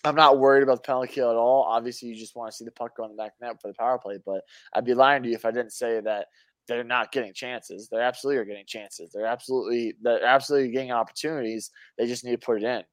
[0.03, 1.63] I'm not worried about the penalty kill at all.
[1.63, 3.75] Obviously, you just want to see the puck go on the back net for the
[3.75, 4.19] power play.
[4.25, 4.41] But
[4.73, 6.27] I'd be lying to you if I didn't say that
[6.67, 7.89] they're not getting chances.
[7.91, 9.11] They absolutely are getting chances.
[9.13, 11.71] They're absolutely they're absolutely getting opportunities.
[11.97, 12.83] They just need to put it in.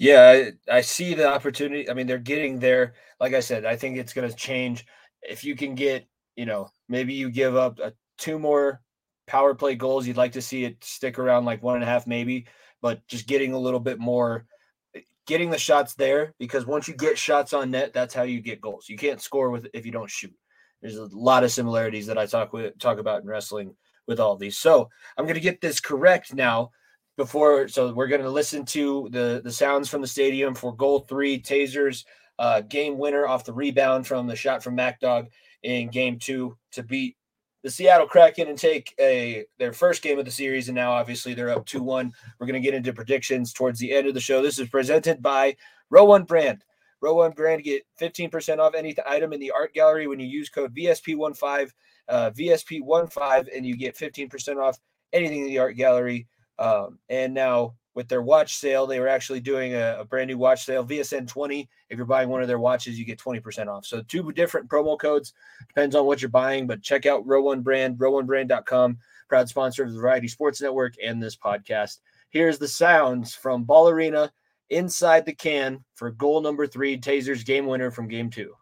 [0.00, 1.90] Yeah, I, I see the opportunity.
[1.90, 2.94] I mean, they're getting there.
[3.18, 4.86] Like I said, I think it's going to change
[5.22, 6.06] if you can get,
[6.36, 8.80] you know, maybe you give up a, two more
[9.26, 10.06] power play goals.
[10.06, 12.46] You'd like to see it stick around like one and a half, maybe,
[12.80, 14.46] but just getting a little bit more,
[14.94, 18.40] eh, getting the shots there because once you get shots on net, that's how you
[18.40, 18.88] get goals.
[18.88, 20.34] You can't score with if you don't shoot.
[20.80, 23.74] There's a lot of similarities that I talk with talk about in wrestling
[24.06, 24.58] with all these.
[24.58, 26.70] So I'm going to get this correct now
[27.18, 27.68] before.
[27.68, 31.38] So we're going to listen to the the sounds from the stadium for goal three,
[31.38, 32.04] Tasers
[32.38, 35.26] uh, game winner off the rebound from the shot from MacDog
[35.62, 37.16] in game two to beat
[37.64, 41.34] the Seattle Kraken and take a their first game of the series, and now obviously
[41.34, 42.12] they're up two one.
[42.38, 44.40] We're going to get into predictions towards the end of the show.
[44.40, 45.56] This is presented by
[45.90, 46.64] Row One Brand.
[47.00, 50.48] Row One Brand get 15% off any item in the art gallery when you use
[50.48, 51.70] code VSP15,
[52.08, 54.78] uh, VSP15, and you get 15% off
[55.12, 56.26] anything in the art gallery.
[56.58, 60.38] Um, and now with their watch sale, they were actually doing a, a, brand new
[60.38, 61.68] watch sale, VSN 20.
[61.90, 63.86] If you're buying one of their watches, you get 20% off.
[63.86, 65.32] So two different promo codes,
[65.66, 69.92] depends on what you're buying, but check out Row One Brand, row1brand.com, proud sponsor of
[69.92, 71.98] the Variety Sports Network and this podcast.
[72.30, 74.32] Here's the sounds from Ball Arena
[74.70, 78.54] inside the can for goal number three, Tasers game winner from game two.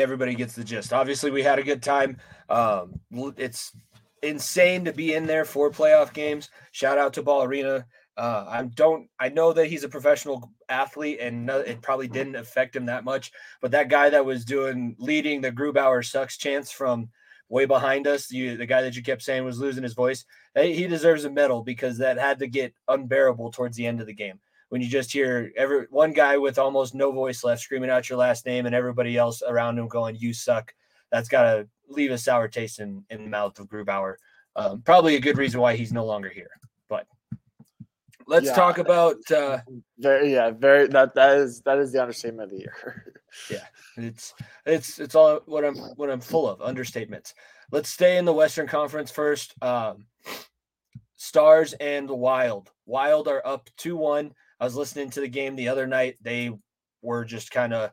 [0.00, 0.92] Everybody gets the gist.
[0.92, 2.18] Obviously, we had a good time.
[2.48, 3.00] Um,
[3.36, 3.72] it's
[4.22, 6.50] insane to be in there for playoff games.
[6.72, 7.86] Shout out to Ball Arena.
[8.16, 9.08] Uh, I don't.
[9.20, 13.30] I know that he's a professional athlete, and it probably didn't affect him that much.
[13.60, 17.10] But that guy that was doing leading the Grubauer sucks chance from
[17.48, 20.86] way behind us, you, the guy that you kept saying was losing his voice, he
[20.86, 24.38] deserves a medal because that had to get unbearable towards the end of the game
[24.68, 28.18] when you just hear every one guy with almost no voice left screaming out your
[28.18, 30.74] last name and everybody else around him going, "You suck."
[31.10, 34.16] That's got to leave a sour taste in, in the mouth of Grubauer.
[34.56, 36.50] Um, probably a good reason why he's no longer here.
[36.88, 37.06] But
[38.26, 39.58] let's yeah, talk about uh,
[39.98, 43.14] very yeah very that that is that is the understatement of the year.
[43.50, 44.34] yeah, it's
[44.66, 47.32] it's it's all what I'm what I'm full of understatements.
[47.70, 49.54] Let's stay in the Western Conference first.
[49.62, 50.06] Um,
[51.16, 52.70] Stars and the Wild.
[52.86, 56.16] Wild are up two one I was listening to the game the other night.
[56.20, 56.52] They
[57.02, 57.90] were just kind of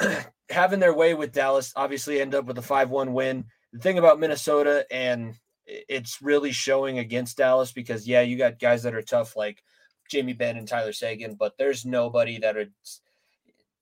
[0.50, 1.72] having their way with Dallas.
[1.76, 3.44] Obviously, end up with a 5 1 win.
[3.72, 5.34] The thing about Minnesota, and
[5.66, 9.62] it's really showing against Dallas because, yeah, you got guys that are tough like
[10.08, 12.66] Jamie Benn and Tyler Seguin, but there's nobody that are,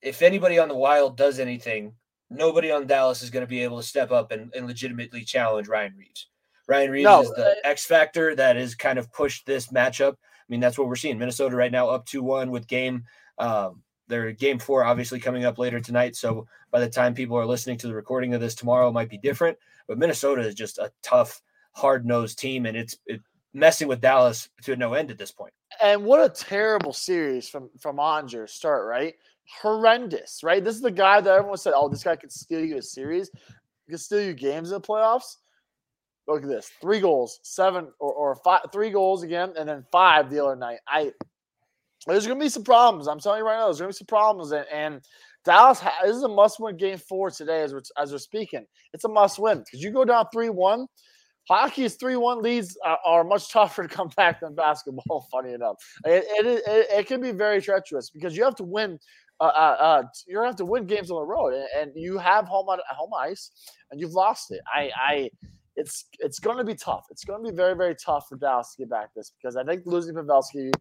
[0.00, 1.94] if anybody on the Wild does anything,
[2.30, 5.68] nobody on Dallas is going to be able to step up and, and legitimately challenge
[5.68, 6.28] Ryan Reaves.
[6.66, 10.16] Ryan Reaves no, is the uh, X factor that has kind of pushed this matchup.
[10.44, 11.18] I mean, that's what we're seeing.
[11.18, 13.04] Minnesota right now up 2 1 with game.
[13.38, 16.16] Um, their game four obviously coming up later tonight.
[16.16, 19.18] So by the time people are listening to the recording of this tomorrow, might be
[19.18, 19.56] different.
[19.88, 21.40] But Minnesota is just a tough,
[21.72, 23.20] hard nosed team, and it's it,
[23.52, 25.52] messing with Dallas to no end at this point.
[25.82, 29.14] And what a terrible series from from Oettinger start, right?
[29.60, 30.62] Horrendous, right?
[30.62, 33.30] This is the guy that everyone said, "Oh, this guy could steal you a series,
[33.86, 35.36] he could steal you games in the playoffs."
[36.26, 40.30] Look at this: three goals, seven or, or five, three goals again, and then five
[40.30, 40.78] the other night.
[40.88, 41.12] I
[42.06, 43.08] there's to be some problems.
[43.08, 45.00] I'm telling you right now, there's to be some problems, and, and
[45.44, 48.64] Dallas this is a must-win game four today as we're as we're speaking.
[48.92, 50.86] It's a must-win because you go down three-one.
[51.46, 55.28] Hockey's three-one leads are, are, much tougher to come back than basketball.
[55.32, 58.98] Funny enough, it, it, it, it can be very treacherous because you have to win.
[59.40, 62.46] Uh, uh, uh, you have to win games on the road, and, and you have
[62.46, 63.50] home on home ice,
[63.90, 64.60] and you've lost it.
[64.72, 65.30] I, I
[65.76, 67.06] it's it's going to be tough.
[67.10, 69.64] It's going to be very very tough for Dallas to get back this because I
[69.64, 70.72] think losing Pavelski,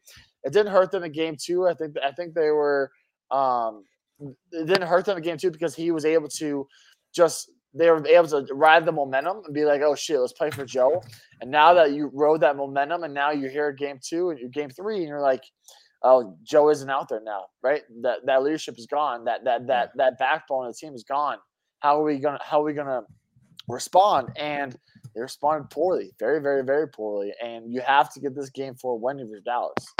[0.43, 1.67] it didn't hurt them in game two.
[1.67, 2.91] I think I think they were
[3.31, 3.83] um,
[4.19, 6.67] it didn't hurt them in game two because he was able to
[7.13, 10.51] just they were able to ride the momentum and be like, oh shit, let's play
[10.51, 11.01] for Joe.
[11.41, 14.39] And now that you rode that momentum, and now you're here at game two and
[14.39, 15.43] you're game three, and you're like,
[16.03, 17.81] oh, Joe isn't out there now, right?
[18.01, 19.25] That that leadership is gone.
[19.25, 21.37] That that that that backbone of the team is gone.
[21.79, 23.01] How are we gonna how are we gonna
[23.67, 24.29] respond?
[24.35, 24.77] And
[25.13, 27.33] they responded poorly, very, very, very poorly.
[27.41, 29.93] And you have to get this game for win if you're Dallas.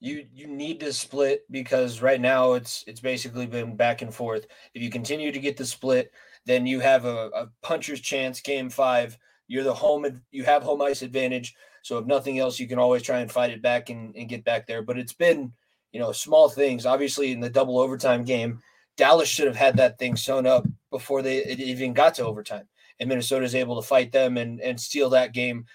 [0.00, 4.46] You you need to split because right now it's it's basically been back and forth.
[4.72, 6.12] If you continue to get the split,
[6.46, 8.40] then you have a, a puncher's chance.
[8.40, 10.22] Game five, you're the home.
[10.30, 11.56] You have home ice advantage.
[11.82, 14.44] So if nothing else, you can always try and fight it back and, and get
[14.44, 14.82] back there.
[14.82, 15.52] But it's been
[15.90, 16.86] you know small things.
[16.86, 18.60] Obviously, in the double overtime game,
[18.98, 22.68] Dallas should have had that thing sewn up before they it even got to overtime
[23.00, 25.66] and Minnesota is able to fight them and and steal that game.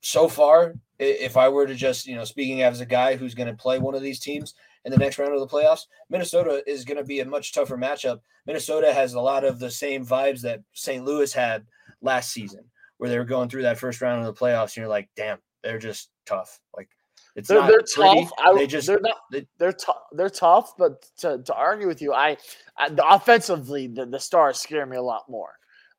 [0.00, 3.48] So far, if I were to just you know speaking as a guy who's going
[3.48, 6.84] to play one of these teams in the next round of the playoffs, Minnesota is
[6.84, 8.20] going to be a much tougher matchup.
[8.46, 11.04] Minnesota has a lot of the same vibes that St.
[11.04, 11.64] Louis had
[12.02, 12.64] last season,
[12.98, 15.38] where they were going through that first round of the playoffs, and you're like, damn,
[15.62, 16.60] they're just tough.
[16.76, 16.88] Like
[17.36, 17.82] it's they're, they're
[18.24, 18.30] tough.
[18.38, 19.16] I, they just they're not.
[19.32, 20.02] they- They're tough.
[20.12, 22.36] They're tough, but to, to argue with you, I,
[22.78, 25.50] I the offensively the, the stars scare me a lot more.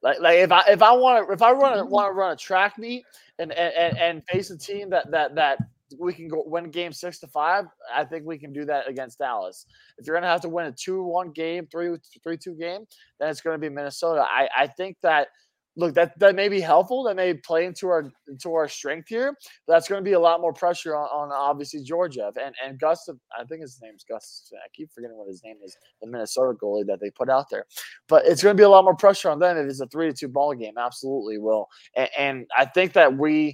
[0.01, 2.35] Like like if I if I want to if I run want to run a
[2.35, 3.03] track meet
[3.39, 5.57] and, and and face a team that that that
[5.99, 9.19] we can go win game six to five, I think we can do that against
[9.19, 9.65] Dallas.
[9.97, 12.85] If you're gonna have to win a two one game, three three two game,
[13.19, 14.21] then it's gonna be Minnesota.
[14.29, 15.29] I I think that
[15.75, 19.35] look that that may be helpful that may play into our into our strength here
[19.67, 23.07] that's going to be a lot more pressure on, on obviously georgia and and gus
[23.37, 26.85] i think his name's gus i keep forgetting what his name is the minnesota goalie
[26.85, 27.65] that they put out there
[28.07, 30.07] but it's going to be a lot more pressure on them if it's a three
[30.07, 33.53] to two ball game absolutely will and, and i think that we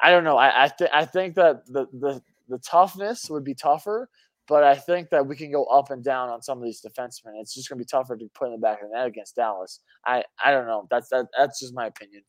[0.00, 3.54] i don't know i I, th- I think that the the the toughness would be
[3.54, 4.08] tougher
[4.50, 7.40] but I think that we can go up and down on some of these defensemen.
[7.40, 9.36] It's just going to be tougher to put in the back of the net against
[9.36, 9.80] Dallas.
[10.04, 10.88] I, I don't know.
[10.90, 12.22] That's that, that's just my opinion.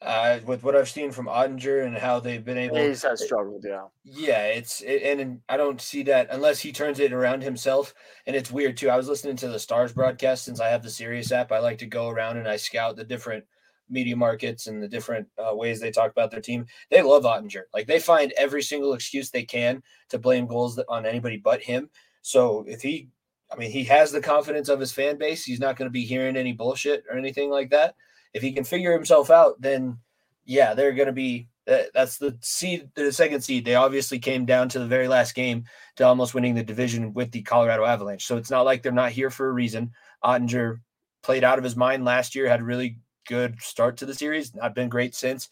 [0.00, 2.76] uh, with what I've seen from Oettinger and how they've been able.
[2.76, 3.86] He just has struggled, yeah.
[4.04, 7.94] Yeah, it's it, and, and I don't see that unless he turns it around himself.
[8.26, 8.90] And it's weird too.
[8.90, 11.50] I was listening to the Stars broadcast since I have the Sirius app.
[11.50, 13.44] I like to go around and I scout the different
[13.90, 16.66] media markets and the different uh, ways they talk about their team.
[16.90, 17.62] They love Oettinger.
[17.72, 21.90] Like they find every single excuse they can to blame goals on anybody but him.
[22.22, 23.08] So if he,
[23.50, 25.44] I mean, he has the confidence of his fan base.
[25.44, 27.94] He's not going to be hearing any bullshit or anything like that.
[28.34, 29.98] If he can figure himself out, then
[30.44, 31.48] yeah, they're going to be.
[31.66, 33.66] That's the seed, the second seed.
[33.66, 35.64] They obviously came down to the very last game
[35.96, 38.24] to almost winning the division with the Colorado Avalanche.
[38.24, 39.92] So it's not like they're not here for a reason.
[40.24, 40.80] Oettinger
[41.22, 42.98] played out of his mind last year, had really
[43.28, 45.50] good start to the series, not been great since.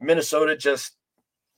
[0.00, 0.92] Minnesota just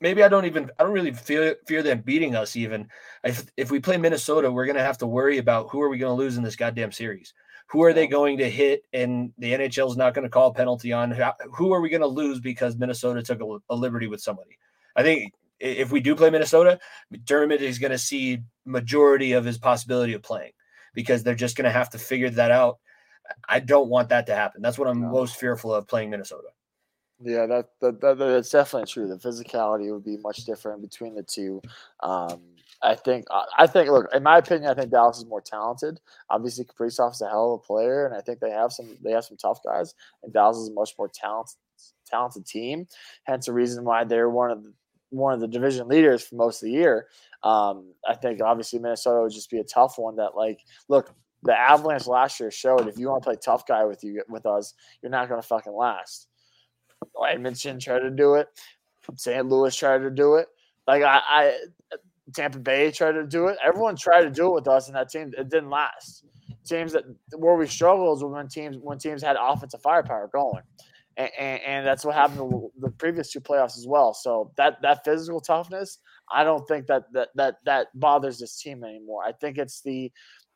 [0.00, 2.88] maybe I don't even I don't really fear fear them beating us even.
[3.24, 6.14] If if we play Minnesota, we're gonna have to worry about who are we gonna
[6.14, 7.34] lose in this goddamn series.
[7.72, 8.82] Who are they going to hit?
[8.92, 11.18] And the NHL is not going to call a penalty on.
[11.54, 14.58] Who are we going to lose because Minnesota took a, a liberty with somebody?
[14.94, 16.78] I think if we do play Minnesota,
[17.24, 20.52] Dermott is going to see majority of his possibility of playing
[20.92, 22.78] because they're just going to have to figure that out.
[23.48, 24.62] I don't want that to happen.
[24.62, 25.08] That's what I'm No.
[25.08, 26.48] most fearful of playing Minnesota.
[27.24, 29.06] Yeah, that, that, that that's definitely true.
[29.06, 31.62] The physicality would be much different between the two.
[32.02, 32.40] Um,
[32.82, 36.00] I think I I think look, in my opinion, I think Dallas is more talented.
[36.30, 39.12] Obviously, Kaprizov is a hell of a player, and I think they have some they
[39.12, 39.94] have some tough guys.
[40.24, 41.56] And Dallas is a much more talented
[42.10, 42.86] talented team.
[43.24, 44.72] Hence the reason why they're one of the
[45.10, 47.06] one of the division leaders for most of the year.
[47.44, 50.16] Um, I think obviously Minnesota would just be a tough one.
[50.16, 53.84] That like look, the Avalanche last year showed if you want to play tough guy
[53.84, 56.28] with you with us, you're not going to fucking last.
[57.28, 58.48] Edmonton tried to do it.
[59.16, 59.46] St.
[59.46, 60.46] Louis tried to do it.
[60.86, 61.56] Like I, I,
[62.34, 63.58] Tampa Bay tried to do it.
[63.64, 66.24] Everyone tried to do it with us, and that team it didn't last.
[66.64, 67.04] Teams that
[67.36, 70.62] where we struggled was when teams when teams had offensive firepower going,
[71.16, 74.14] and, and, and that's what happened the previous two playoffs as well.
[74.14, 75.98] So that that physical toughness,
[76.32, 79.24] I don't think that that that that bothers this team anymore.
[79.24, 80.12] I think it's the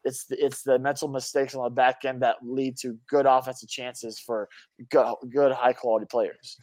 [0.07, 3.69] it's the, it's the mental mistakes on the back end that lead to good offensive
[3.69, 4.49] chances for
[4.91, 6.59] good, good high quality players.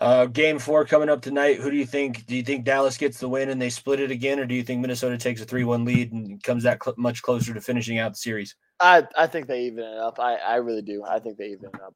[0.00, 1.58] Uh, game four coming up tonight.
[1.58, 2.24] Who do you think?
[2.24, 4.62] Do you think Dallas gets the win and they split it again, or do you
[4.62, 8.12] think Minnesota takes a three-one lead and comes that cl- much closer to finishing out
[8.12, 8.56] the series?
[8.80, 10.18] I, I think they even it up.
[10.18, 11.04] I, I really do.
[11.04, 11.94] I think they even it up.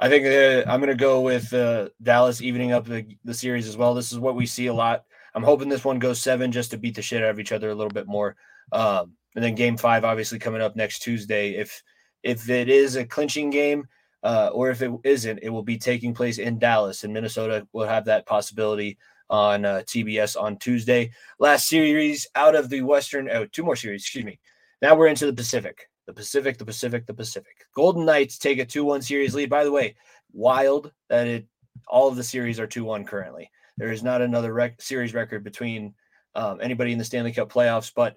[0.00, 3.68] I think uh, I'm going to go with uh, Dallas evening up the, the series
[3.68, 3.92] as well.
[3.92, 5.04] This is what we see a lot.
[5.34, 7.68] I'm hoping this one goes seven just to beat the shit out of each other
[7.68, 8.34] a little bit more.
[8.72, 11.50] Um, and then game five, obviously coming up next Tuesday.
[11.50, 11.82] If
[12.22, 13.86] if it is a clinching game,
[14.22, 17.86] uh, or if it isn't, it will be taking place in Dallas, and Minnesota will
[17.86, 18.98] have that possibility
[19.30, 21.12] on uh, TBS on Tuesday.
[21.38, 24.40] Last series out of the Western, oh, two more series, excuse me.
[24.80, 25.88] Now we're into the Pacific.
[26.06, 27.66] The Pacific, the Pacific, the Pacific.
[27.74, 29.50] Golden Knights take a 2 1 series lead.
[29.50, 29.94] By the way,
[30.32, 31.46] wild that it
[31.86, 33.50] all of the series are 2 1 currently.
[33.76, 35.94] There is not another rec- series record between
[36.34, 38.16] um, anybody in the Stanley Cup playoffs, but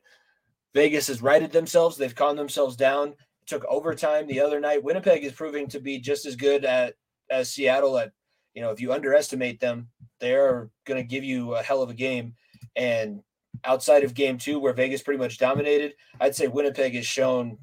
[0.74, 1.98] Vegas has righted themselves.
[1.98, 3.10] They've calmed themselves down.
[3.10, 4.84] It took overtime the other night.
[4.84, 6.96] Winnipeg is proving to be just as good at
[7.30, 8.12] as Seattle at
[8.54, 9.88] you know if you underestimate them
[10.20, 12.34] they're going to give you a hell of a game
[12.76, 13.22] and
[13.64, 17.58] outside of game 2 where Vegas pretty much dominated I'd say Winnipeg has shown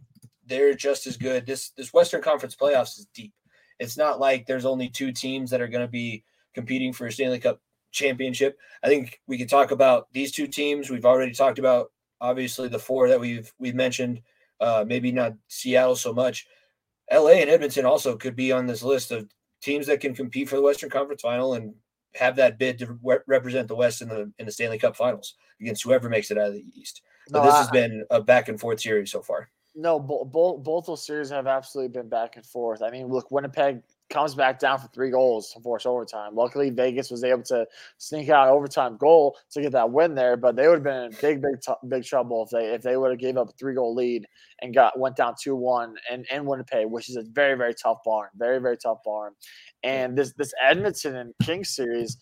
[0.47, 3.33] they're just as good this this Western Conference playoffs is deep
[3.79, 7.13] it's not like there's only two teams that are going to be competing for a
[7.13, 11.59] Stanley Cup championship I think we could talk about these two teams we've already talked
[11.59, 11.91] about
[12.21, 14.21] obviously the four that we've we've mentioned
[14.61, 16.47] uh maybe not Seattle so much
[17.12, 19.29] LA and Edmonton also could be on this list of
[19.62, 21.75] teams that can compete for the Western Conference Final and
[22.14, 25.35] have that bid to re- represent the West in the in the Stanley Cup Finals
[25.61, 27.03] against whoever makes it out of the East.
[27.31, 29.51] But No, this I- has been a back and forth series so far.
[29.75, 32.83] No, both both both those series have absolutely been back and forth.
[32.83, 36.35] I mean, look, Winnipeg comes back down for three goals to force overtime.
[36.35, 37.67] Luckily, Vegas was able to
[37.99, 41.11] sneak out overtime goal to get that win there, but they would have been in
[41.21, 43.75] big, big, t- big trouble if they if they would have gave up a three
[43.75, 44.27] goal lead
[44.63, 47.99] and got went down two one and in Winnipeg, which is a very, very tough
[48.05, 49.33] barn, very, very tough barn.
[49.83, 52.17] And this this Edmonton and Kings series,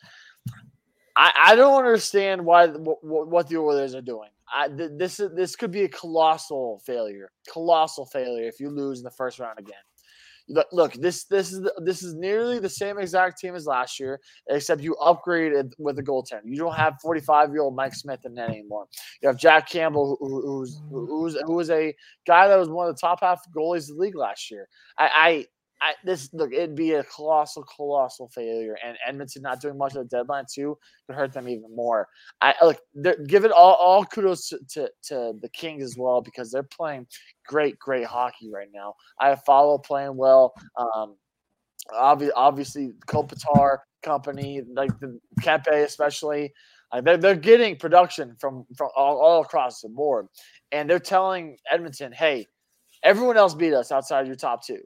[1.17, 4.31] I, I don't understand why what, what the Oilers are doing.
[4.53, 8.99] I, th- this is this could be a colossal failure, colossal failure if you lose
[8.99, 9.75] in the first round again.
[10.49, 13.99] Look, look this this is the, this is nearly the same exact team as last
[13.99, 16.43] year, except you upgraded with a goaltender.
[16.45, 18.87] You don't have 45 year old Mike Smith in net anymore.
[19.23, 21.09] You have Jack Campbell, who, who's mm.
[21.09, 21.95] who's who was a
[22.27, 24.69] guy that was one of the top half goalies in the league last year.
[24.99, 25.47] I, I
[25.81, 30.09] I, this look, it'd be a colossal, colossal failure, and Edmonton not doing much of
[30.09, 32.09] the deadline too could hurt them even more.
[32.41, 32.79] I look,
[33.27, 37.07] give it all, all kudos to, to, to the Kings as well because they're playing
[37.47, 38.95] great, great hockey right now.
[39.21, 40.55] I follow playing well.
[40.77, 41.17] Um,
[41.93, 46.53] obvi- obviously, Kopitar company, like the Kempe especially,
[46.93, 50.27] uh, they're, they're getting production from from all, all across the board,
[50.73, 52.47] and they're telling Edmonton, hey,
[53.03, 54.81] everyone else beat us outside your top two.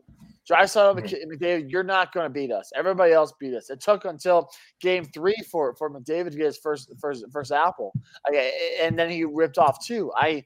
[0.49, 0.99] Draisaitl.
[0.99, 1.33] McK- mm.
[1.33, 2.71] McDavid, you're not going to beat us.
[2.75, 3.71] Everybody else beat us.
[3.71, 7.93] It took until game three for for McDavid to get his first first first apple,
[8.81, 10.13] and then he ripped off two.
[10.17, 10.45] I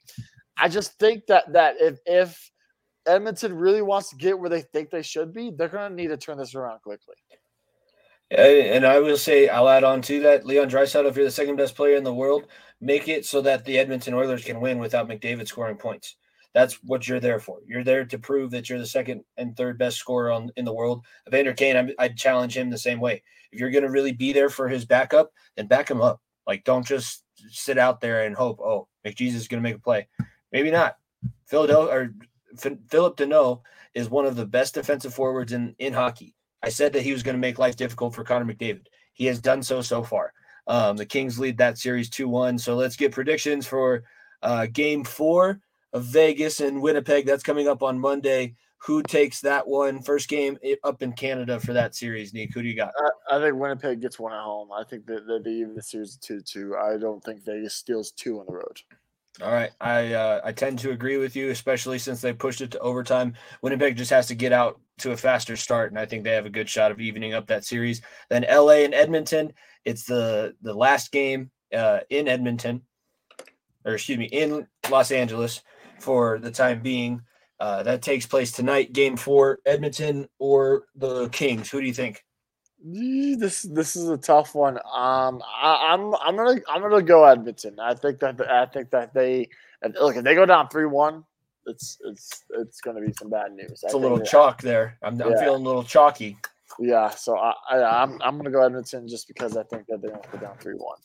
[0.57, 2.51] I just think that that if if
[3.07, 6.09] Edmonton really wants to get where they think they should be, they're going to need
[6.09, 7.15] to turn this around quickly.
[8.31, 10.47] And I will say, I'll add on to that.
[10.47, 12.47] Leon Draisaitl, if you're the second best player in the world,
[12.81, 16.17] make it so that the Edmonton Oilers can win without McDavid scoring points.
[16.55, 17.59] That's what you're there for.
[17.67, 20.73] You're there to prove that you're the second and third best scorer on in the
[20.73, 21.05] world.
[21.27, 23.23] Evander Kane, I'm, I'd challenge him the same way.
[23.51, 26.21] If you're going to really be there for his backup, then back him up.
[26.47, 29.81] Like, don't just sit out there and hope, oh, McJesus is going to make a
[29.81, 30.07] play.
[30.53, 30.97] Maybe not.
[31.47, 32.15] Philadelphia or
[32.61, 33.63] Ph- Phillip Danault
[33.95, 36.35] is one of the best defensive forwards in in hockey.
[36.63, 38.87] I said that he was going to make life difficult for Connor McDavid.
[39.13, 40.33] He has done so so far.
[40.67, 42.59] Um, the Kings lead that series 2 1.
[42.59, 44.05] So let's get predictions for
[44.43, 45.61] uh, game four
[45.95, 47.25] of Vegas and Winnipeg.
[47.25, 48.57] That's coming up on Monday.
[48.79, 52.53] Who takes that one first game up in Canada for that series, Nick.
[52.53, 52.93] Who do you got?
[53.31, 54.69] I, I think Winnipeg gets one at home.
[54.73, 56.77] I think that, that they even the series two two.
[56.77, 58.79] I don't think Vegas steals two on the road.
[59.43, 62.73] All right, I uh, I tend to agree with you, especially since they pushed it
[62.73, 63.35] to overtime.
[63.63, 66.47] Winnipeg just has to get out to a faster start, and I think they have
[66.47, 68.03] a good shot of evening up that series.
[68.29, 68.85] Then L.A.
[68.85, 69.55] and Edmonton,
[69.87, 72.83] it's the the last game uh, in Edmonton,
[73.87, 75.63] or excuse me, in Los Angeles
[76.05, 77.23] for the time being.
[77.59, 81.71] Uh, that takes place tonight, Game Four, Edmonton or the Kings.
[81.71, 82.23] Who do you think?
[82.87, 84.77] This this is a tough one.
[84.77, 87.81] Um, I, I'm I'm gonna I'm gonna go Edmonton.
[87.81, 89.49] I think that I think that they
[89.99, 91.25] look if they go down three one,
[91.67, 93.81] it's it's it's gonna be some bad news.
[93.83, 94.99] It's a little chalk there.
[95.03, 96.37] I'm, I'm feeling a little chalky.
[96.79, 100.11] Yeah, so I, I I'm I'm gonna go Edmonton just because I think that they're
[100.11, 100.99] gonna go down three one.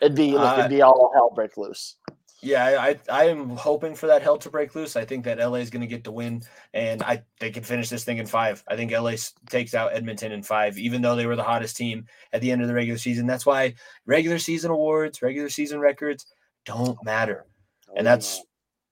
[0.00, 1.96] It'd be look, Uh, it'd be all hell break loose.
[2.44, 4.96] Yeah, I, I am hoping for that hell to break loose.
[4.96, 6.42] I think that LA is going to get the win,
[6.74, 8.62] and I they can finish this thing in five.
[8.68, 9.12] I think LA
[9.48, 12.60] takes out Edmonton in five, even though they were the hottest team at the end
[12.60, 13.26] of the regular season.
[13.26, 13.74] That's why
[14.04, 16.26] regular season awards, regular season records
[16.66, 17.46] don't matter,
[17.96, 18.42] and that's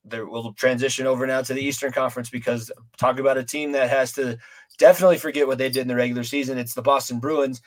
[0.06, 0.24] there.
[0.24, 4.12] We'll transition over now to the Eastern Conference because talk about a team that has
[4.12, 4.38] to
[4.78, 6.56] definitely forget what they did in the regular season.
[6.56, 7.60] It's the Boston Bruins.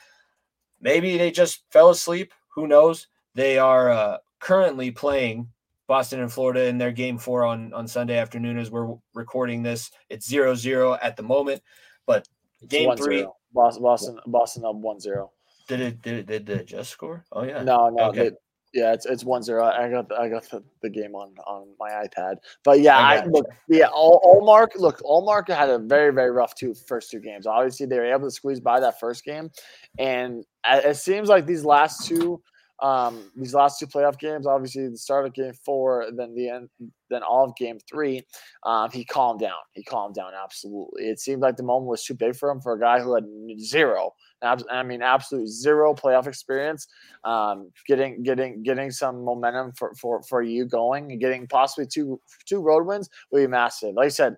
[0.80, 2.34] Maybe they just fell asleep.
[2.56, 3.06] Who knows?
[3.36, 5.48] They are uh, currently playing
[5.88, 9.90] Boston and Florida in their game four on, on Sunday afternoon as we're recording this.
[10.10, 11.62] It's zero zero at the moment.
[12.06, 12.26] But
[12.60, 12.98] It's game 1-0.
[12.98, 15.30] three- Boston Boston Boston up one zero.
[15.68, 17.24] did it did it, did it just score?
[17.32, 17.62] Oh yeah.
[17.62, 18.28] No, no, Okay.
[18.28, 18.36] they,
[18.74, 19.64] Yeah, it's it's one zero.
[19.64, 22.36] I got the, I got the, the game on on my iPad.
[22.64, 23.28] But yeah, I, it.
[23.28, 27.46] look yeah, all Ullmark look Ullmark had a very very rough two first two games.
[27.46, 29.50] Obviously, they were able to squeeze by that first game,
[29.98, 32.42] and it it seems like these last two
[32.82, 36.68] um these last two playoff games obviously the start of game four then the end
[37.08, 38.22] then all of game three
[38.64, 39.52] um he calmed down.
[39.72, 41.04] He calmed down absolutely.
[41.04, 43.24] It seemed like the moment was too big for him for a guy who had
[43.58, 44.12] zero
[44.42, 46.86] i mean absolute zero playoff experience.
[47.24, 52.20] Um getting getting getting some momentum for for for you going and getting possibly two
[52.46, 53.94] two road wins would be massive.
[53.94, 54.36] Like i said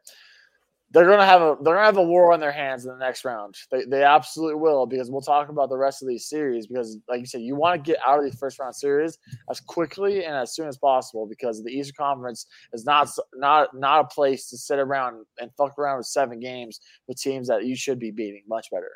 [0.91, 3.25] they're gonna have a they're gonna have a war on their hands in the next
[3.25, 3.55] round.
[3.71, 7.21] They, they absolutely will because we'll talk about the rest of these series because like
[7.21, 9.19] you said, you want to get out of these first round series
[9.51, 14.01] as quickly and as soon as possible because the Eastern Conference is not not not
[14.01, 17.77] a place to sit around and fuck around with seven games with teams that you
[17.77, 18.93] should be beating much better.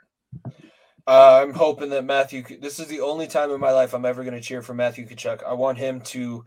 [1.06, 2.44] Uh, I'm hoping that Matthew.
[2.60, 5.06] This is the only time in my life I'm ever going to cheer for Matthew
[5.06, 5.42] Tkachuk.
[5.44, 6.44] I want him to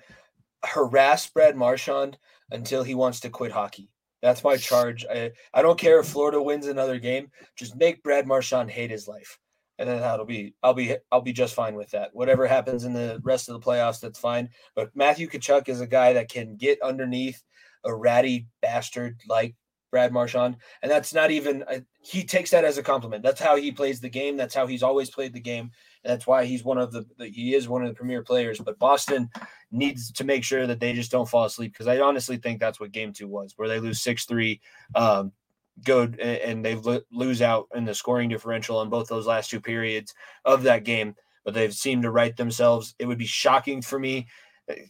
[0.64, 2.18] harass Brad Marchand
[2.52, 3.90] until he wants to quit hockey.
[4.26, 5.06] That's my charge.
[5.08, 7.30] I, I don't care if Florida wins another game.
[7.56, 9.38] Just make Brad Marchand hate his life,
[9.78, 10.56] and then that'll be.
[10.64, 10.96] I'll be.
[11.12, 12.10] I'll be just fine with that.
[12.14, 14.50] Whatever happens in the rest of the playoffs, that's fine.
[14.76, 17.40] But Matthew Tkachuk is a guy that can get underneath
[17.84, 19.54] a ratty bastard like
[19.96, 21.64] Brad Marchand, and that's not even.
[21.64, 23.24] uh, He takes that as a compliment.
[23.24, 24.36] That's how he plays the game.
[24.36, 25.72] That's how he's always played the game.
[26.04, 27.06] And that's why he's one of the.
[27.18, 28.60] the- He is one of the premier players.
[28.60, 29.30] But Boston
[29.72, 32.78] needs to make sure that they just don't fall asleep because I honestly think that's
[32.78, 34.60] what Game Two was, where they lose six three,
[34.96, 35.32] um,
[35.86, 36.76] go and, they
[37.10, 41.16] lose out in the scoring differential in both those last two periods of that game.
[41.46, 42.96] But they've seemed to right themselves.
[43.00, 44.28] It would be shocking for me,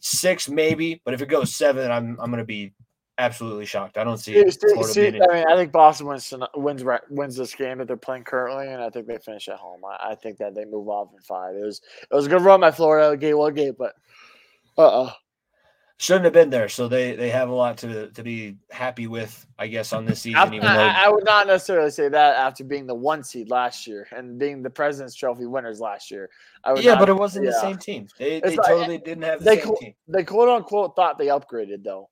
[0.00, 2.72] six maybe, but if it goes seven, I'm I'm going to be
[3.18, 3.98] absolutely shocked.
[3.98, 5.06] I don't see see.
[5.08, 8.82] I mean, I think Boston wins wins wins this game that they're playing currently, and
[8.82, 9.82] I think they finish at home.
[9.84, 11.54] I, I think that they move off in five.
[11.56, 13.94] It was it was a good run by Florida, game one game, but
[14.78, 15.12] uh uh
[15.98, 19.46] Shouldn't have been there, so they they have a lot to to be happy with,
[19.58, 20.38] I guess, on this season.
[20.38, 23.48] I, even though I, I would not necessarily say that after being the one seed
[23.48, 26.28] last year and being the President's Trophy winners last year.
[26.64, 28.08] I would yeah, not- but it wasn't the same team.
[28.18, 29.94] They, they like- totally didn't have the they same team.
[30.06, 32.10] they quote unquote thought they upgraded though,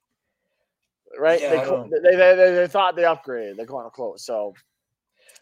[1.19, 1.41] right?
[1.41, 3.57] Yeah, they, I co- don't- they, they, they they thought they upgraded.
[3.57, 4.25] They're going to close.
[4.25, 4.55] So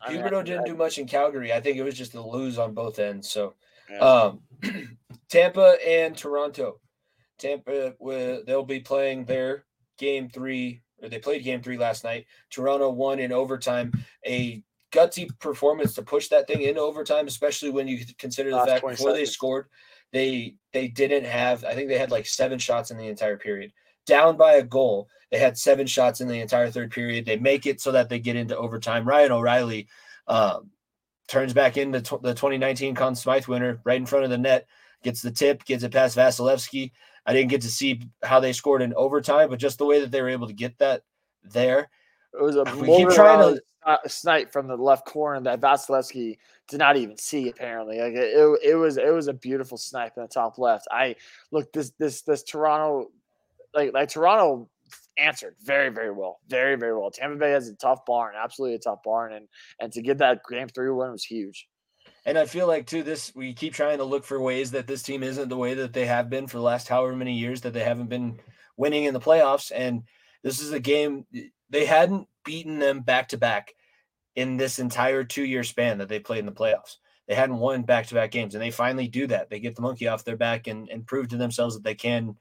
[0.09, 1.53] Huberdeau I- didn't I- do much in Calgary.
[1.53, 3.31] I think it was just a lose on both ends.
[3.31, 3.55] So,
[3.91, 3.99] yeah.
[3.99, 4.41] um,
[5.29, 6.81] Tampa and Toronto.
[7.39, 9.65] Tampa, will they'll be playing their
[9.99, 12.27] game three, or they played game three last night.
[12.51, 13.93] Toronto won in overtime.
[14.27, 14.63] A
[14.93, 18.81] gutsy performance to push that thing into overtime, especially when you consider the Last fact
[18.83, 19.67] 20 before they scored,
[20.13, 21.65] they they didn't have.
[21.65, 23.73] I think they had like seven shots in the entire period.
[24.07, 27.25] Down by a goal, they had seven shots in the entire third period.
[27.25, 29.07] They make it so that they get into overtime.
[29.07, 29.89] Ryan O'Reilly
[30.27, 30.71] um,
[31.29, 34.67] turns back into tw- the 2019 Conn Smythe winner right in front of the net,
[35.03, 36.91] gets the tip, gets it past Vasilevskiy.
[37.25, 40.11] I didn't get to see how they scored in overtime, but just the way that
[40.11, 41.03] they were able to get that
[41.45, 41.89] there.
[42.39, 43.63] It was a We keep trying to-
[44.07, 46.39] snipe from the left corner that Vasilevskiy
[46.69, 47.49] did not even see.
[47.49, 50.87] Apparently, like it, it, it was it was a beautiful snipe in the top left.
[50.91, 51.17] I
[51.51, 53.11] look this this this Toronto,
[53.75, 54.69] like like Toronto
[55.19, 57.11] answered very very well, very very well.
[57.11, 59.49] Tampa Bay has a tough barn, absolutely a tough barn, and
[59.81, 61.69] and to get that game three win was huge.
[62.25, 65.03] And I feel like too this we keep trying to look for ways that this
[65.03, 67.73] team isn't the way that they have been for the last however many years that
[67.73, 68.39] they haven't been
[68.77, 69.73] winning in the playoffs.
[69.75, 70.05] And
[70.43, 71.27] this is a game
[71.71, 73.75] they hadn't beaten them back to back
[74.35, 76.97] in this entire two year span that they played in the playoffs.
[77.29, 79.49] They hadn't won back to back games, and they finally do that.
[79.49, 82.37] They get the monkey off their back and, and prove to themselves that they can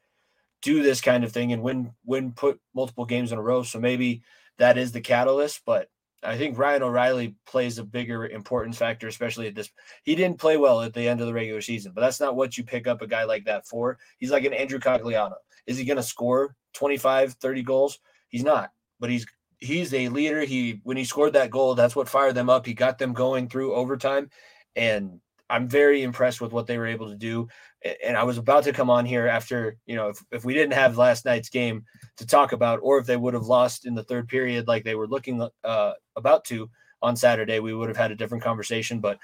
[0.61, 3.63] do this kind of thing and win win put multiple games in a row.
[3.63, 4.21] So maybe
[4.57, 5.61] that is the catalyst.
[5.65, 5.89] But
[6.23, 9.69] I think Ryan O'Reilly plays a bigger importance factor, especially at this.
[10.03, 12.57] He didn't play well at the end of the regular season, but that's not what
[12.57, 13.97] you pick up a guy like that for.
[14.19, 15.35] He's like an Andrew Cogliano.
[15.65, 17.99] Is he going to score 25, 30 goals?
[18.29, 19.25] He's not, but he's
[19.57, 20.41] he's a leader.
[20.41, 22.65] He when he scored that goal, that's what fired them up.
[22.65, 24.29] He got them going through overtime,
[24.75, 27.47] and I'm very impressed with what they were able to do.
[28.03, 30.73] And I was about to come on here after you know if, if we didn't
[30.73, 31.85] have last night's game
[32.17, 34.95] to talk about, or if they would have lost in the third period like they
[34.95, 36.69] were looking uh, about to
[37.01, 38.99] on Saturday, we would have had a different conversation.
[38.99, 39.19] But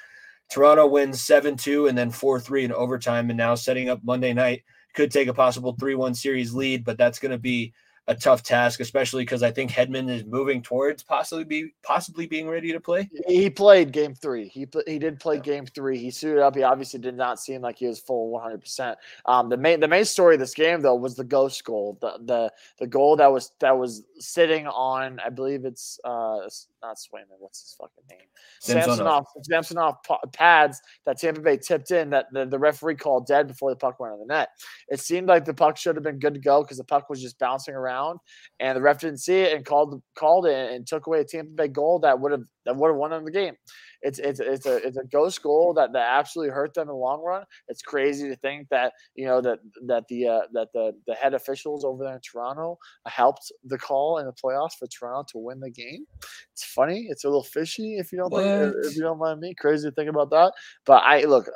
[0.49, 4.34] Toronto wins 7 2 and then 4 3 in overtime, and now setting up Monday
[4.34, 7.74] night could take a possible 3 1 series lead, but that's going to be
[8.10, 12.47] a tough task, especially because I think Hedman is moving towards possibly be possibly being
[12.47, 13.10] ready to play.
[13.28, 14.47] He played game three.
[14.47, 15.41] He he did play Yeah.
[15.41, 15.97] game three.
[15.97, 16.55] He suited up.
[16.55, 18.97] He obviously did not seem like he was full one hundred percent.
[19.26, 21.97] Um, the main the main story of this game though was the ghost goal.
[21.99, 26.39] The the the goal that was that was sitting on, I believe it's uh
[26.82, 28.28] not Swayman, what's his fucking name?
[28.59, 29.26] Samsonov.
[29.43, 29.95] Samsonov,
[30.34, 33.99] pads that Tampa Bay tipped in that the, the referee called dead before the puck
[33.99, 34.49] went on the net.
[34.89, 37.22] It seemed like the puck should have been good to go because the puck was
[37.22, 38.20] just bouncing around,
[38.59, 41.51] and the ref didn't see it and called called it and took away a Tampa
[41.51, 43.55] Bay goal that would have that would have won them the game.
[44.01, 46.93] It's it's it's a it's a ghost goal that, that absolutely hurt them in the
[46.93, 47.43] long run.
[47.70, 51.34] It's crazy to think that you know that that the uh, that the the head
[51.34, 55.59] officials over there in Toronto helped the call in the playoffs for Toronto to win
[55.59, 56.05] the game.
[56.53, 57.07] It's funny.
[57.09, 59.55] It's a little fishy if you don't think, if you don't mind me.
[59.57, 60.51] Crazy to think about that.
[60.86, 61.49] But I look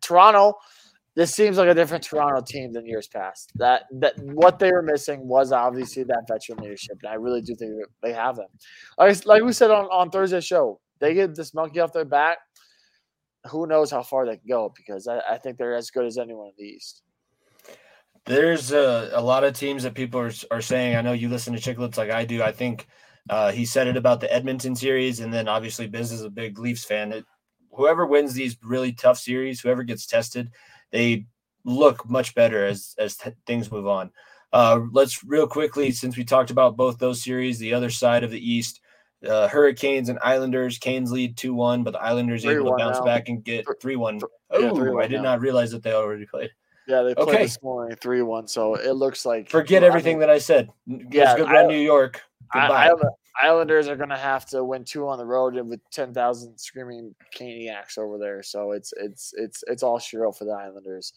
[0.00, 0.54] Toronto.
[1.16, 3.50] This seems like a different Toronto team than years past.
[3.56, 7.54] That that what they were missing was obviously that veteran leadership, and I really do
[7.56, 8.46] think they have them.
[8.96, 12.38] Like, like we said on on Thursday's show, they get this monkey off their back.
[13.48, 14.72] Who knows how far they can go?
[14.76, 17.02] Because I, I think they're as good as anyone in the East.
[18.26, 20.94] There's a, a lot of teams that people are, are saying.
[20.94, 22.42] I know you listen to Chicklets like I do.
[22.42, 22.86] I think
[23.28, 26.58] uh, he said it about the Edmonton series, and then obviously Biz is a big
[26.58, 27.12] Leafs fan.
[27.12, 27.24] It,
[27.72, 30.50] whoever wins these really tough series, whoever gets tested,
[30.92, 31.26] they
[31.64, 34.10] look much better as as t- things move on.
[34.52, 38.30] Uh, let's real quickly, since we talked about both those series, the other side of
[38.30, 38.80] the East,
[39.28, 40.78] uh, Hurricanes and Islanders.
[40.78, 43.04] Canes lead two one, but the Islanders able to bounce now.
[43.04, 44.20] back and get three one.
[44.52, 45.22] Oh, yeah, 3-1 I did now.
[45.22, 46.50] not realize that they already played.
[46.88, 47.42] Yeah, they played Okay.
[47.44, 50.70] this morning three one, so it looks like Forget I everything mean, that I said.
[50.86, 52.20] Yeah, good I- New York.
[52.52, 52.86] I- Goodbye.
[52.86, 53.10] Island-
[53.42, 56.58] Islanders are going to have to win two on the road and with ten thousand
[56.58, 58.42] screaming Caniacs over there.
[58.42, 61.12] So it's it's it's it's all shiro for the Islanders.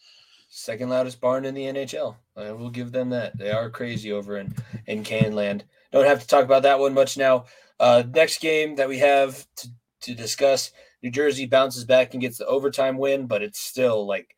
[0.49, 2.15] Second loudest barn in the NHL.
[2.37, 3.37] I will give them that.
[3.37, 4.53] They are crazy over in
[4.85, 5.63] in Canland.
[5.91, 7.45] Don't have to talk about that one much now.
[7.79, 9.67] Uh, next game that we have to,
[10.01, 10.71] to discuss,
[11.01, 14.35] New Jersey bounces back and gets the overtime win, but it's still like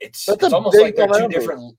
[0.00, 1.76] it's That's it's almost like they're two different.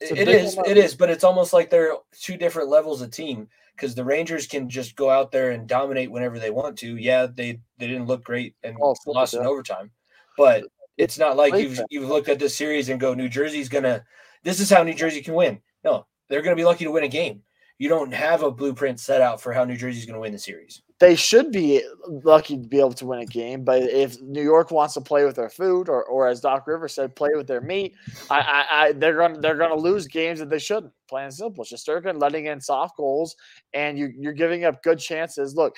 [0.00, 0.84] It's a It big is, it momentum.
[0.84, 4.68] is, but it's almost like they're two different levels of team because the Rangers can
[4.68, 6.96] just go out there and dominate whenever they want to.
[6.96, 9.90] Yeah, they they didn't look great and Oh, lost in overtime,
[10.36, 10.64] but
[10.96, 14.04] it's not like you've you've looked at this series and go New Jersey's gonna.
[14.42, 15.60] This is how New Jersey can win.
[15.82, 17.42] No, they're gonna be lucky to win a game.
[17.78, 20.82] You don't have a blueprint set out for how New Jersey's gonna win the series.
[21.00, 24.70] They should be lucky to be able to win a game, but if New York
[24.70, 27.60] wants to play with their food, or, or as Doc Rivers said, play with their
[27.60, 27.94] meat,
[28.30, 30.92] I, I, I they're gonna they're gonna lose games that they shouldn't.
[31.08, 31.66] Plain and simple.
[31.86, 33.34] Gonna letting in soft goals,
[33.72, 35.56] and you you're giving up good chances.
[35.56, 35.74] Look,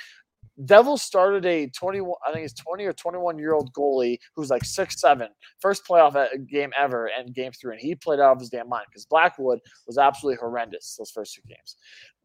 [0.65, 4.65] Devils started a 21, I think it's 20 or 21 year old goalie who's like
[4.65, 5.29] six seven,
[5.61, 8.69] first playoff e- game ever, and game three, and he played out of his damn
[8.69, 11.77] mind because Blackwood was absolutely horrendous those first two games.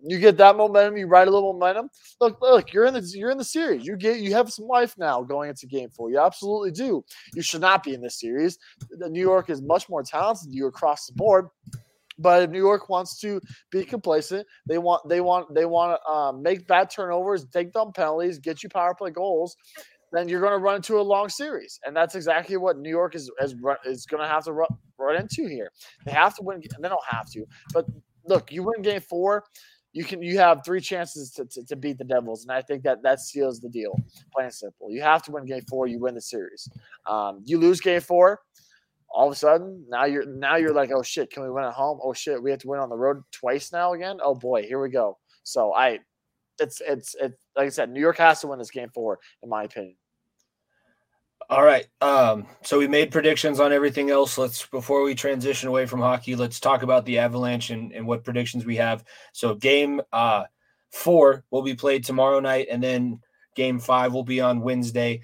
[0.03, 1.89] You get that momentum, you ride a little momentum.
[2.19, 3.85] Look, look, you're in the you're in the series.
[3.85, 6.09] You get you have some life now going into game four.
[6.09, 7.03] You absolutely do.
[7.33, 8.57] You should not be in this series.
[8.97, 11.47] New York is much more talented than you across the board.
[12.21, 13.41] But if New York wants to
[13.71, 17.91] be complacent, they want they want they want to um, make bad turnovers, take dumb
[17.93, 19.55] penalties, get you power play goals.
[20.13, 23.15] Then you're going to run into a long series, and that's exactly what New York
[23.15, 23.55] is is,
[23.85, 24.67] is going to have to run,
[24.97, 25.71] run into here.
[26.05, 26.61] They have to win.
[26.61, 27.85] They don't have to, but
[28.25, 29.45] look, you win game four,
[29.93, 32.83] you can you have three chances to, to, to beat the Devils, and I think
[32.83, 33.97] that that seals the deal.
[34.33, 34.89] Plain and simple.
[34.89, 35.87] You have to win game four.
[35.87, 36.69] You win the series.
[37.07, 38.39] Um, you lose game four,
[39.13, 41.73] all of a sudden now you're now you're like, oh shit, can we win at
[41.73, 41.99] home?
[42.01, 44.19] Oh shit, we have to win on the road twice now again.
[44.23, 45.17] Oh boy, here we go.
[45.43, 45.99] So I,
[46.59, 49.49] it's it's it's like I said, New York has to win this game four, in
[49.49, 49.95] my opinion.
[51.49, 51.85] All right.
[51.99, 54.37] Um, so we made predictions on everything else.
[54.37, 58.23] Let's before we transition away from hockey, let's talk about the Avalanche and, and what
[58.23, 59.03] predictions we have.
[59.33, 60.45] So game uh
[60.91, 63.19] four will be played tomorrow night, and then
[63.55, 65.21] game five will be on Wednesday.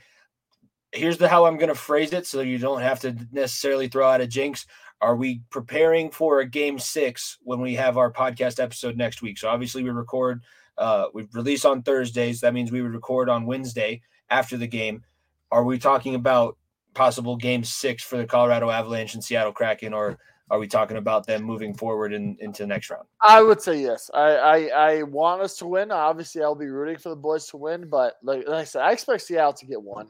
[0.93, 4.21] Here's the how I'm gonna phrase it so you don't have to necessarily throw out
[4.21, 4.65] a jinx.
[5.01, 9.38] Are we preparing for a game six when we have our podcast episode next week?
[9.38, 10.43] So obviously we record
[10.77, 12.41] uh we release on Thursdays.
[12.41, 15.03] That means we would record on Wednesday after the game
[15.51, 16.57] are we talking about
[16.93, 20.17] possible game six for the Colorado Avalanche and Seattle Kraken, or
[20.49, 23.05] are we talking about them moving forward in, into the next round?
[23.21, 24.09] I would say yes.
[24.13, 25.91] I, I I want us to win.
[25.91, 28.91] Obviously, I'll be rooting for the boys to win, but like, like I said, I
[28.93, 30.07] expect Seattle to get one.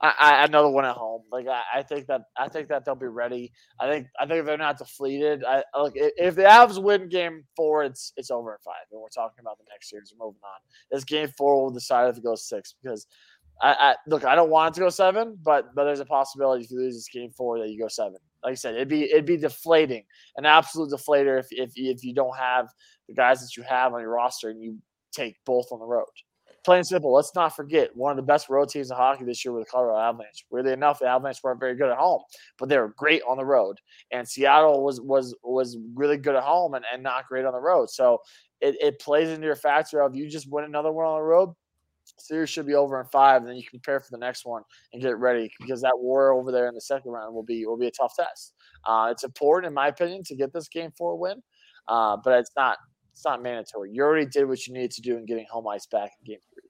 [0.00, 1.22] I, I another one at home.
[1.30, 3.52] Like I, I think that I think that they'll be ready.
[3.78, 5.62] I think I think they're not deflated, I
[5.94, 9.40] if, if the Avs win game four, it's it's over in five, and we're talking
[9.40, 10.14] about the next series.
[10.16, 10.60] We're moving on.
[10.90, 13.06] This game four will decide if it goes six because.
[13.60, 14.24] I, I look.
[14.24, 16.94] I don't want it to go seven, but but there's a possibility if you lose
[16.94, 18.16] this game four that you go seven.
[18.42, 20.04] Like I said, it'd be it'd be deflating,
[20.36, 22.68] an absolute deflator if if if you don't have
[23.08, 24.78] the guys that you have on your roster and you
[25.12, 26.06] take both on the road.
[26.64, 27.12] Plain simple.
[27.12, 29.70] Let's not forget one of the best road teams in hockey this year with the
[29.70, 30.46] Colorado Avalanche.
[30.50, 32.22] Weirdly enough, the Avalanche weren't very good at home,
[32.58, 33.76] but they were great on the road.
[34.12, 37.60] And Seattle was was was really good at home and, and not great on the
[37.60, 37.90] road.
[37.90, 38.18] So
[38.62, 41.54] it, it plays into your factor of you just win another one on the road.
[42.18, 44.62] Series should be over in five, and then you can prepare for the next one
[44.92, 47.76] and get ready because that war over there in the second round will be will
[47.76, 48.54] be a tough test.
[48.86, 51.42] Uh, it's important, in my opinion, to get this game four win,
[51.88, 52.78] uh, but it's not
[53.12, 53.90] it's not mandatory.
[53.92, 56.40] You already did what you needed to do in getting home ice back in game
[56.52, 56.68] three.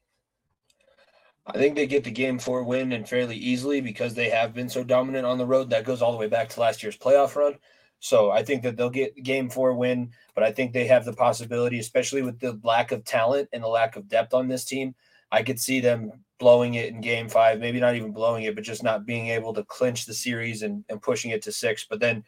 [1.47, 4.69] I think they get the game four win and fairly easily because they have been
[4.69, 5.69] so dominant on the road.
[5.71, 7.59] That goes all the way back to last year's playoff run.
[8.01, 11.13] So I think that they'll get game four win, but I think they have the
[11.13, 14.95] possibility, especially with the lack of talent and the lack of depth on this team.
[15.35, 18.63] I could see them blowing it in game five, maybe not even blowing it, but
[18.63, 21.85] just not being able to clinch the series and, and pushing it to six.
[21.89, 22.23] But then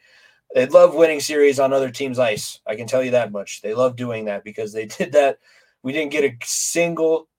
[0.53, 2.59] they love winning series on other teams' ice.
[2.67, 3.61] I can tell you that much.
[3.61, 5.39] They love doing that because they did that.
[5.83, 7.29] We didn't get a single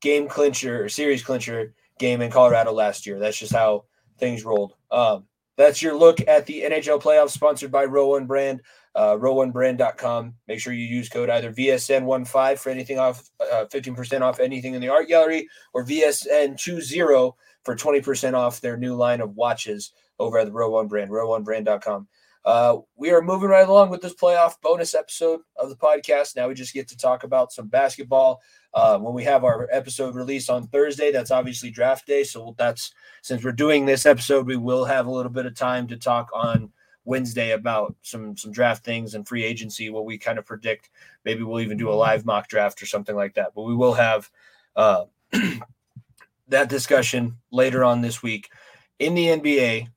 [0.00, 3.18] game clincher or series clincher game in Colorado last year.
[3.18, 3.84] That's just how
[4.18, 4.74] things rolled.
[4.90, 8.62] Um, that's your look at the NHL playoffs sponsored by Row One Brand,
[8.94, 10.34] uh, row1brand.com.
[10.48, 14.80] Make sure you use code either VSN15 for anything off, uh, 15% off anything in
[14.80, 17.32] the art gallery, or VSN20
[17.64, 22.08] for 20% off their new line of watches over at the Row One Brand, row1brand.com.
[22.44, 26.36] Uh, we are moving right along with this playoff bonus episode of the podcast.
[26.36, 28.40] Now we just get to talk about some basketball.
[28.72, 32.24] Uh, when we have our episode released on Thursday, that's obviously draft day.
[32.24, 35.86] So that's since we're doing this episode, we will have a little bit of time
[35.88, 36.72] to talk on
[37.04, 39.90] Wednesday about some some draft things and free agency.
[39.90, 40.90] What we kind of predict.
[41.24, 43.52] Maybe we'll even do a live mock draft or something like that.
[43.54, 44.30] But we will have
[44.76, 45.04] uh,
[46.48, 48.50] that discussion later on this week
[48.98, 49.88] in the NBA.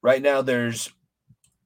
[0.00, 0.92] Right now, there's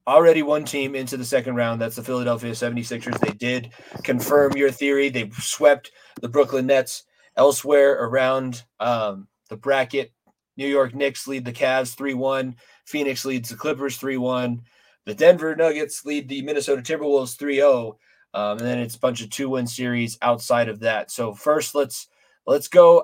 [0.07, 1.81] already one team into the second round.
[1.81, 3.19] That's the Philadelphia 76ers.
[3.19, 3.71] They did
[4.03, 5.09] confirm your theory.
[5.09, 7.03] They swept the Brooklyn Nets
[7.35, 10.11] elsewhere around um, the bracket.
[10.57, 12.55] New York Knicks lead the Cavs 3 1.
[12.85, 14.61] Phoenix leads the Clippers 3 1.
[15.05, 17.97] The Denver Nuggets lead the Minnesota Timberwolves 3 0.
[18.33, 21.11] Um, and then it's a bunch of two win series outside of that.
[21.11, 22.07] So first, let's
[22.45, 23.03] let's go.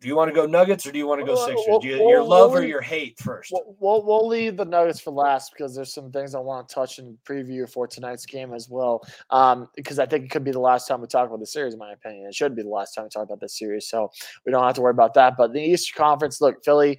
[0.00, 1.78] Do you want to go Nuggets or do you want to go Sixers?
[1.82, 3.52] do you, your love or your hate first?
[3.52, 6.98] We'll, we'll leave the Nuggets for last because there's some things I want to touch
[6.98, 9.02] and preview for tonight's game as well.
[9.28, 11.74] Um, because I think it could be the last time we talk about the series,
[11.74, 12.26] in my opinion.
[12.28, 14.10] It should be the last time we talk about this series, so
[14.46, 15.36] we don't have to worry about that.
[15.36, 16.98] But the Eastern Conference, look, Philly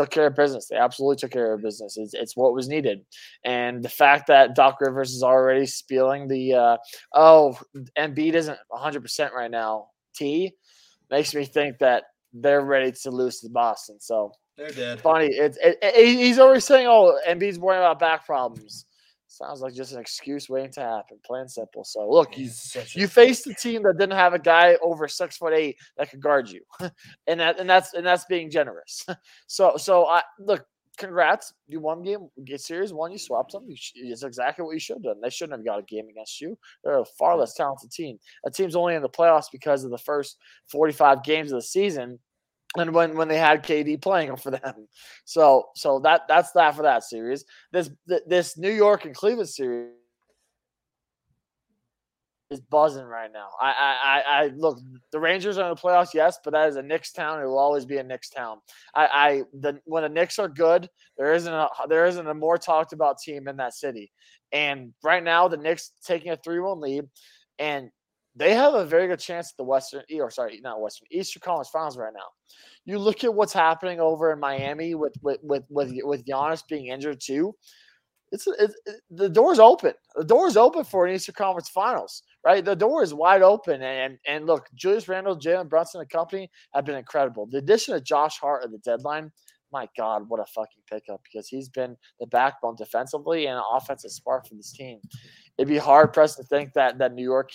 [0.00, 0.66] took care of business.
[0.66, 1.98] They absolutely took care of business.
[1.98, 3.04] It's, it's what was needed.
[3.44, 6.76] And the fact that Doc Rivers is already spieling the, uh,
[7.14, 7.58] oh,
[7.98, 10.52] Embiid isn't 100% right now, T,
[11.10, 13.98] makes me think that they're ready to lose to Boston.
[14.00, 15.00] So they're dead.
[15.00, 15.26] Funny.
[15.26, 18.84] It's it, it, he's always saying, "Oh, Embiid's worrying about back problems."
[19.30, 21.16] Sounds like just an excuse waiting to happen.
[21.24, 21.84] Plain simple.
[21.84, 22.50] So look, you
[22.94, 26.20] you faced a team that didn't have a guy over six foot eight that could
[26.20, 26.62] guard you,
[27.28, 29.06] and that and that's and that's being generous.
[29.46, 30.66] so so I look.
[30.98, 31.54] Congrats!
[31.68, 33.12] You won game, get series one.
[33.12, 33.64] You swapped them.
[33.68, 35.20] You it's exactly what you should have done.
[35.22, 36.58] They shouldn't have got a game against you.
[36.82, 38.18] They're a far less talented team.
[38.44, 42.18] A team's only in the playoffs because of the first forty-five games of the season,
[42.76, 44.88] and when when they had KD playing for them.
[45.24, 47.44] So so that that's that for that series.
[47.72, 47.90] This
[48.26, 49.90] this New York and Cleveland series
[52.50, 53.48] is buzzing right now.
[53.60, 53.70] I,
[54.02, 54.80] I, I, look.
[55.12, 57.40] The Rangers are in the playoffs, yes, but that is a Knicks town.
[57.40, 58.58] It will always be a Knicks town.
[58.94, 62.58] I, I, the when the Knicks are good, there isn't a there isn't a more
[62.58, 64.10] talked about team in that city.
[64.52, 67.04] And right now, the Knicks taking a three one lead,
[67.58, 67.90] and
[68.36, 71.68] they have a very good chance at the Western, or sorry, not Western, Eastern Conference
[71.68, 72.26] Finals right now.
[72.84, 76.86] You look at what's happening over in Miami with with with with, with Giannis being
[76.86, 77.54] injured too
[78.32, 79.92] it's, it's it, the door's open.
[80.14, 82.64] The door's open for an Eastern Conference Finals, right?
[82.64, 83.82] The door is wide open.
[83.82, 87.46] And and look, Julius Randle, Jalen Brunson, and company have been incredible.
[87.50, 89.32] The addition of Josh Hart at the deadline,
[89.72, 94.12] my God, what a fucking pickup because he's been the backbone defensively and an offensive
[94.12, 95.00] spark for this team.
[95.58, 97.50] It'd be hard pressed to think that that New York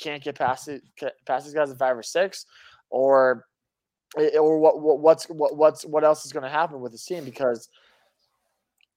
[0.00, 0.82] can't get past it,
[1.26, 2.46] past these guys in five or six,
[2.90, 3.46] or
[4.18, 7.04] eh, or what, what what's what what's what else is going to happen with this
[7.04, 7.68] team because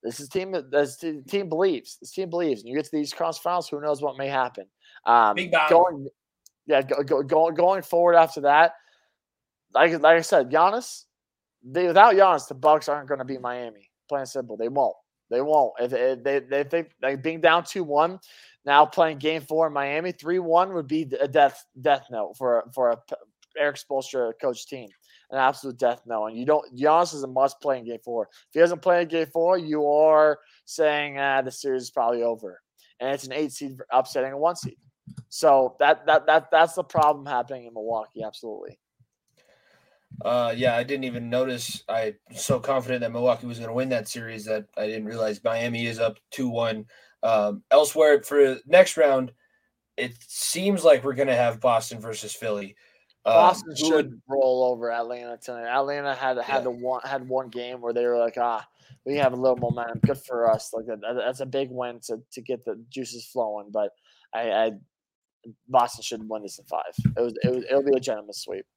[0.05, 0.55] this is team.
[0.69, 1.97] This team believes.
[1.99, 2.61] This team believes.
[2.61, 4.65] And you get to these cross finals, who knows what may happen?
[5.05, 5.35] Um,
[5.69, 6.07] going,
[6.67, 8.73] yeah, go, go, go, going forward after that.
[9.73, 11.05] Like like I said, Giannis.
[11.67, 13.89] They, without Giannis, the Bucks aren't going to beat Miami.
[14.07, 14.95] Plain simple, they won't.
[15.31, 15.73] They won't.
[15.79, 18.19] If, if they they think like being down two one,
[18.65, 22.69] now playing game four in Miami, three one would be a death death note for
[22.73, 22.97] for a
[23.57, 24.89] Erik Spoelstra coach team
[25.31, 26.27] an absolute death knell.
[26.27, 28.29] And you don't, Giannis is a must play in game four.
[28.31, 32.23] If he doesn't play in game four, you are saying ah, the series is probably
[32.23, 32.61] over.
[32.99, 34.77] And it's an eight seed upsetting a one seed.
[35.29, 38.23] So that that that that's the problem happening in Milwaukee.
[38.23, 38.79] Absolutely.
[40.23, 41.83] Uh, yeah, I didn't even notice.
[41.89, 45.05] I am so confident that Milwaukee was going to win that series that I didn't
[45.05, 46.85] realize Miami is up two one.
[47.25, 49.33] Um, elsewhere for next round,
[49.97, 52.75] it seems like we're going to have Boston versus Philly.
[53.25, 55.67] Um, Boston should roll over Atlanta tonight.
[55.67, 56.59] Atlanta had had yeah.
[56.59, 58.63] the one had one game where they were like, ah,
[59.05, 59.99] we have a little momentum.
[60.05, 60.71] Good for us.
[60.71, 63.71] Like that, that's a big win to to get the juices flowing.
[63.71, 63.89] But
[64.31, 64.71] I, I
[65.67, 66.93] Boston should win this in five.
[67.17, 68.67] It was it was it'll be a gentleman's sweep.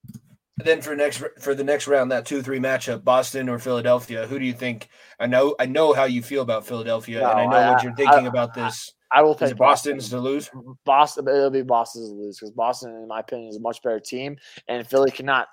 [0.65, 4.27] Then for next for the next round, that two three matchup, Boston or Philadelphia.
[4.27, 4.89] Who do you think?
[5.21, 7.83] I know I know how you feel about Philadelphia, no, and I know I, what
[7.83, 8.93] you're thinking I, about this.
[9.13, 10.51] I will take Boston's to lose.
[10.85, 14.01] Boston, it'll be Boston's to lose because Boston, in my opinion, is a much better
[14.01, 14.37] team,
[14.69, 15.49] and Philly cannot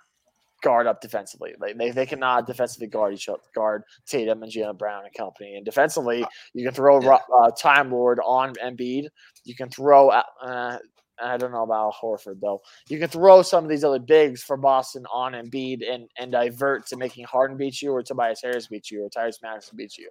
[0.64, 1.54] guard up defensively.
[1.60, 5.56] Like they, they cannot defensively guard each other, guard Tatum and Jaylen Brown and company.
[5.56, 7.20] And defensively, uh, you can throw yeah.
[7.34, 9.06] uh, Time Lord on Embiid.
[9.44, 10.10] You can throw.
[10.10, 10.80] Uh,
[11.22, 12.62] I don't know about Horford though.
[12.90, 16.88] You can throw some of these other bigs for Boston on Embiid and and divert
[16.88, 20.10] to making Harden beat you or Tobias Harris beat you or Tyrese Maxey beat you.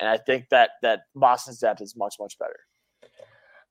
[0.00, 2.60] And I think that that Boston's depth is much much better.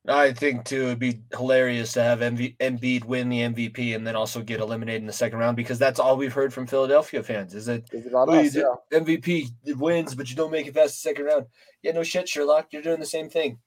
[0.05, 4.17] I think too it'd be hilarious to have MV, Embiid win the MVP and then
[4.17, 7.55] also get eliminated in the second round because that's all we've heard from Philadelphia fans
[7.55, 8.63] is that well, us, yeah.
[8.91, 11.45] MVP wins but you don't make it past the second round.
[11.83, 13.59] Yeah, no shit, Sherlock, you're doing the same thing.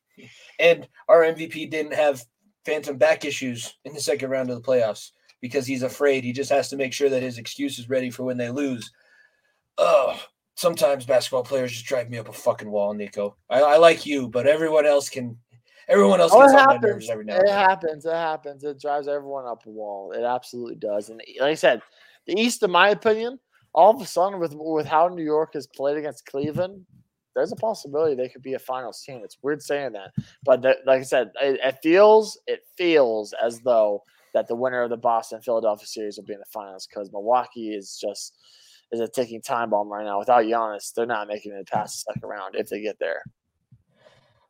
[0.59, 2.23] And our MVP didn't have
[2.67, 6.25] phantom back issues in the second round of the playoffs because he's afraid.
[6.25, 8.91] He just has to make sure that his excuse is ready for when they lose.
[9.79, 10.21] Oh,
[10.57, 13.35] sometimes basketball players just drive me up a fucking wall, Niko.
[13.49, 15.39] I, I like you, but everyone else can
[15.89, 17.37] everyone else oh, gets on my nerves every now.
[17.37, 18.05] It happens.
[18.05, 18.65] It happens.
[18.65, 20.13] It drives everyone up a wall.
[20.13, 21.11] It absolutely does.
[21.11, 21.81] And like I said,
[22.27, 23.39] the East, in my opinion,
[23.73, 26.85] all of a sudden with with how New York has played against Cleveland,
[27.37, 29.21] there's a possibility they could be a finals team.
[29.23, 30.13] It's weird saying that,
[30.45, 34.03] but the, like I said, it, it, feels it feels as though
[34.35, 37.75] that the winner of the Boston Philadelphia series will be in the finals because Milwaukee
[37.75, 38.35] is just
[38.91, 40.19] is a ticking time bomb right now.
[40.19, 43.23] Without Giannis, they're not making it past the second round if they get there.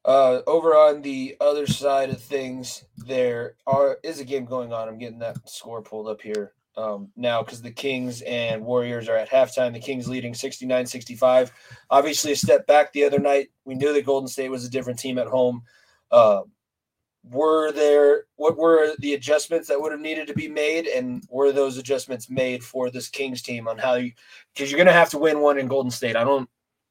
[0.05, 4.89] Uh, over on the other side of things, there are is a game going on.
[4.89, 9.17] I'm getting that score pulled up here um, now because the Kings and Warriors are
[9.17, 9.73] at halftime.
[9.73, 11.53] The Kings leading 69 65.
[11.91, 13.49] Obviously, a step back the other night.
[13.65, 15.63] We knew that Golden State was a different team at home.
[16.11, 16.43] Uh,
[17.31, 20.87] were there, what were the adjustments that would have needed to be made?
[20.87, 24.13] And were those adjustments made for this Kings team on how you,
[24.55, 26.15] because you're going to have to win one in Golden State.
[26.15, 26.49] I don't,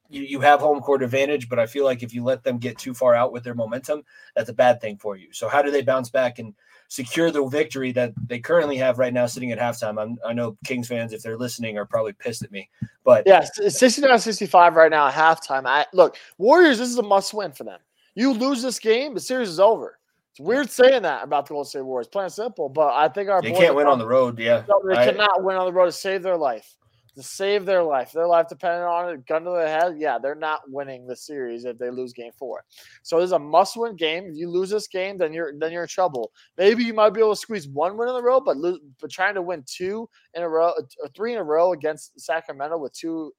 [0.10, 2.78] you, you have home court advantage, but I feel like if you let them get
[2.78, 4.04] too far out with their momentum,
[4.36, 5.30] that's a bad thing for you.
[5.32, 6.54] So, how do they bounce back and
[6.88, 10.02] secure the victory that they currently have right now sitting at halftime.
[10.02, 12.70] I'm, i know Kings fans, if they're listening, are probably pissed at me.
[13.04, 15.64] But yeah, 69 65 right now at halftime.
[15.66, 17.80] I, look, Warriors, this is a must win for them.
[18.16, 20.00] You lose this game, the series is over.
[20.32, 22.08] It's weird saying that about the Golden State Warriors.
[22.08, 24.38] Plain simple, but I think our they can't win on the road.
[24.38, 26.76] Yeah, they I, cannot win on the road to save their life
[27.16, 28.12] to save their life.
[28.12, 29.96] Their life depending on it, gun to the head.
[29.98, 32.64] Yeah, they're not winning the series if they lose game four.
[33.04, 34.26] So this is a must-win game.
[34.26, 36.32] If you lose this game, then you're then you're in trouble.
[36.58, 39.12] Maybe you might be able to squeeze one win in a row, but lose, but
[39.12, 42.78] trying to win two in a row, uh, or three in a row against Sacramento
[42.78, 43.32] with two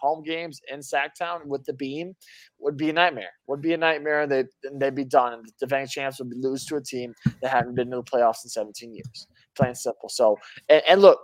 [0.00, 2.14] home games in Sacktown with the beam
[2.58, 3.30] would be a nightmare.
[3.46, 4.26] Would be a nightmare.
[4.26, 4.44] They
[4.74, 5.34] they'd be done.
[5.34, 8.44] And the defending champs would lose to a team that hadn't been to the playoffs
[8.44, 9.26] in 17 years.
[9.54, 10.08] Plain simple.
[10.08, 11.18] So and, and look,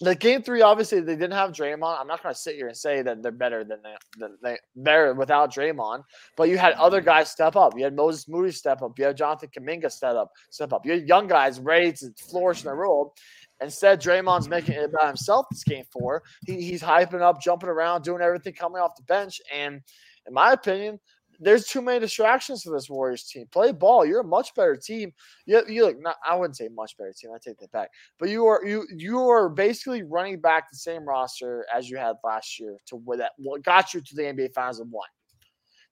[0.00, 1.98] the game three, obviously, they didn't have Draymond.
[1.98, 4.58] I'm not going to sit here and say that they're better than they, than they
[4.76, 6.02] better without Draymond.
[6.36, 7.06] But you had other mm-hmm.
[7.06, 7.72] guys step up.
[7.76, 8.98] You had Moses Moody step up.
[8.98, 10.30] You had Jonathan Kuminga step up.
[10.50, 10.84] Step up.
[10.84, 13.14] You had young guys ready to flourish in the role.
[13.62, 15.46] Instead, Draymond's making it about himself.
[15.50, 19.40] This game four, he, he's hyping up, jumping around, doing everything coming off the bench.
[19.54, 19.80] And
[20.26, 21.00] in my opinion,
[21.40, 23.46] there's too many distractions for this Warriors team.
[23.50, 24.04] Play ball.
[24.04, 25.12] You're a much better team.
[25.46, 26.00] You, you look.
[26.00, 27.30] Not, I wouldn't say much better team.
[27.34, 27.90] I take that back.
[28.18, 32.16] But you are you you are basically running back the same roster as you had
[32.24, 35.08] last year to where that what got you to the NBA Finals and won.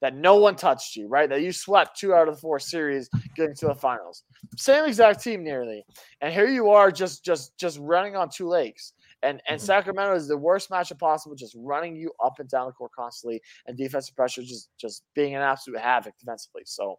[0.01, 1.28] That no one touched you, right?
[1.30, 4.24] That you swept two out of the four series getting to the finals.
[4.57, 5.84] Same exact team nearly,
[6.20, 8.92] and here you are just just just running on two legs.
[9.25, 9.66] And and mm-hmm.
[9.66, 13.41] Sacramento is the worst matchup possible, just running you up and down the court constantly,
[13.66, 16.62] and defensive pressure just just being an absolute havoc defensively.
[16.66, 16.99] So,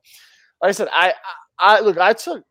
[0.61, 1.13] like I said, I
[1.59, 2.43] I, I look, I took.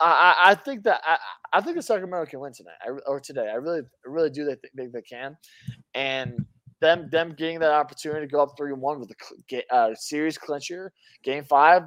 [0.00, 1.16] I, I think that I,
[1.52, 3.48] I think the Sacramento can win tonight I, or today.
[3.48, 5.36] I really, really do think they, they can,
[5.94, 6.44] and
[6.80, 9.12] them them getting that opportunity to go up three one with
[9.48, 10.92] the uh, series clincher,
[11.22, 11.84] game five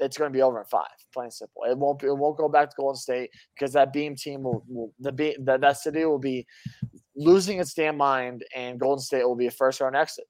[0.00, 0.86] it's going to be over in five.
[1.12, 1.62] Plain simple.
[1.64, 2.00] It won't.
[2.00, 5.12] Be, it won't go back to Golden State because that Beam team will, will the
[5.12, 6.46] be that, that city will be
[7.14, 10.24] losing its damn mind, and Golden State will be a first round exit.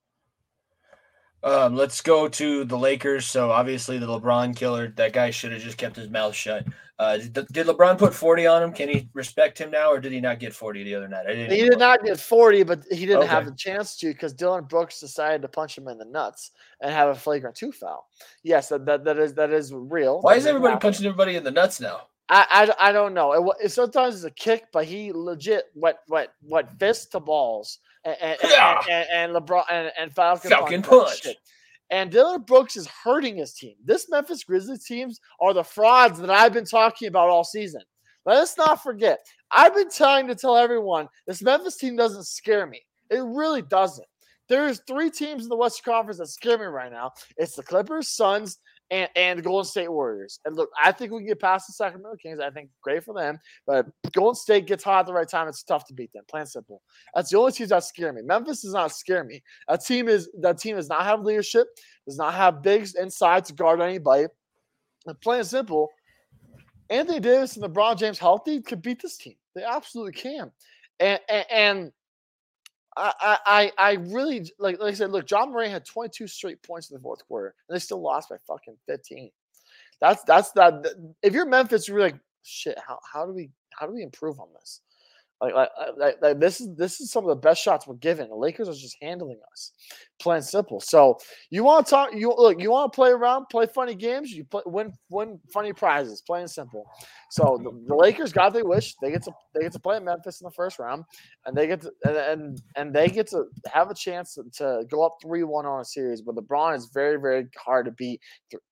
[1.42, 3.24] Um, let's go to the Lakers.
[3.26, 6.66] So obviously the LeBron killer, that guy should have just kept his mouth shut.
[6.98, 8.72] Uh, did, did LeBron put 40 on him?
[8.72, 11.24] Can he respect him now, or did he not get 40 the other night?
[11.26, 11.78] I didn't He did look.
[11.78, 13.50] not get 40, but he didn't have Okay.
[13.52, 16.50] the chance to because Dillon Brooks decided to punch him in the nuts
[16.82, 18.06] and have a flagrant two foul.
[18.42, 20.20] Yes, that, that, that is that is real.
[20.20, 20.88] Why That is everybody happen.
[20.90, 22.02] punching everybody in the nuts now?
[22.28, 23.32] I, I, I don't know.
[23.58, 27.78] It, it sometimes it's a kick, but he legit went went went fist to balls
[28.04, 28.82] and and, and, Yeah.
[28.88, 31.36] and, and LeBron and, and Falcon, Falcon punch punch.
[31.90, 33.74] And Dillon Brooks is hurting his team.
[33.84, 37.82] This Memphis Grizzlies teams are the frauds that I've been talking about all season.
[38.26, 39.18] Let us not forget.
[39.50, 42.80] I've been trying to tell everyone this Memphis team doesn't scare me.
[43.10, 44.06] It really doesn't.
[44.48, 47.12] There's three teams in the Western Conference that scare me right now.
[47.36, 48.58] It's the Clippers, Suns,
[48.90, 50.40] and, and the Golden State Warriors.
[50.44, 52.40] And look, I think we can get past the Sacramento Kings.
[52.40, 53.38] I think great for them.
[53.66, 55.48] But Golden State gets hot at the right time.
[55.48, 56.24] It's tough to beat them.
[56.28, 56.82] Plain simple.
[57.14, 58.22] That's the only teams that scare me.
[58.22, 59.42] Memphis does not scare me.
[59.68, 61.68] That team is that team does not have leadership,
[62.06, 64.26] does not have bigs inside to guard anybody.
[65.06, 65.88] And plain simple,
[66.90, 69.34] Anthony Davis and LeBron James healthy could beat this team.
[69.54, 70.50] They absolutely can.
[70.98, 71.92] And and, and
[72.96, 76.90] I, I I really like like I said, look, Ja Morant had 22 straight points
[76.90, 79.30] in the fourth quarter, and they still lost by fucking 15.
[80.00, 80.86] That's that's that.
[81.22, 82.78] If you're Memphis, you're like, shit.
[82.86, 84.80] How how do we how do we improve on this?
[85.40, 87.94] Like, like, uh, like, like this is this is some of the best shots we're
[87.94, 88.28] given.
[88.28, 89.72] The Lakers are just handling us,
[90.20, 90.80] plain simple.
[90.80, 91.18] So
[91.48, 92.14] you want to talk?
[92.14, 92.60] You look.
[92.60, 94.30] You want to play around, play funny games.
[94.32, 96.84] You play, win win funny prizes, plain simple.
[97.30, 98.96] So the, the Lakers got their wish.
[98.96, 101.04] They get to they get to play at Memphis in the first round,
[101.46, 104.84] and they get to and and, and they get to have a chance to, to
[104.90, 106.20] go up three one on a series.
[106.20, 108.20] But LeBron is very very hard to beat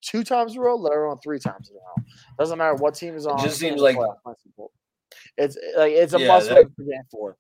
[0.03, 2.05] two times in a row, let alone three times in a row.
[2.39, 3.41] Doesn't matter what team is on.
[3.41, 4.73] It just seems like- playoff, plain and simple.
[5.37, 7.37] It's like it's a Yeah, must that- win for game four.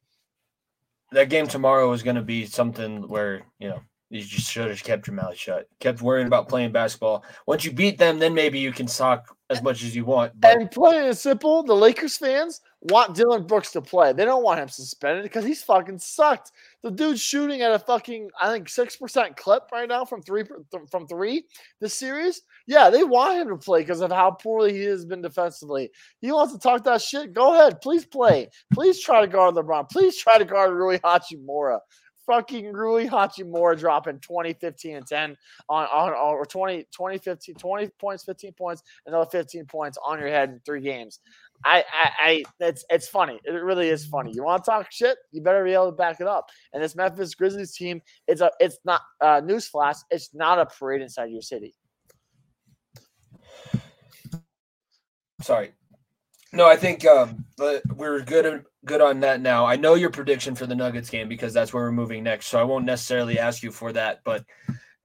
[1.12, 4.82] That game tomorrow is going to be something where, you know, you just should have
[4.82, 5.68] kept your mouth shut.
[5.80, 7.24] Kept worrying about playing basketball.
[7.46, 10.32] Once you beat them, then maybe you can talk as much as you want.
[10.40, 14.12] But And plain and simple, the Lakers fans want Dillon Brooks to play.
[14.12, 16.52] They don't want him suspended because he's fucking sucked.
[16.82, 20.44] The dude's shooting at a fucking I think six percent clip right now from three
[20.90, 21.44] from three
[21.80, 22.42] this series.
[22.66, 25.90] Yeah, they want him to play because of how poorly he has been defensively.
[26.20, 27.34] He wants to talk that shit.
[27.34, 28.48] Go ahead, please play.
[28.72, 29.90] Please try to guard LeBron.
[29.90, 31.80] Please try to guard Rui Hachimura.
[32.28, 35.36] Fucking Rui Hachimura dropping 20, 15, and 10
[35.70, 40.28] on, on, or 20, 20, 15, 20 points, 15 points, another 15 points on your
[40.28, 41.20] head in three games.
[41.64, 43.40] I, I, I, it's, it's funny.
[43.44, 44.32] It really is funny.
[44.34, 45.16] You want to talk shit?
[45.32, 46.50] You better be able to back it up.
[46.74, 49.96] And this Memphis Grizzlies team, it's a, it's not uh, newsflash.
[50.10, 51.74] It's not a parade inside your city.
[55.40, 55.72] sorry.
[56.52, 59.66] No, I think um, but we're good good on that now.
[59.66, 62.46] I know your prediction for the Nuggets game because that's where we're moving next.
[62.46, 64.44] So I won't necessarily ask you for that, but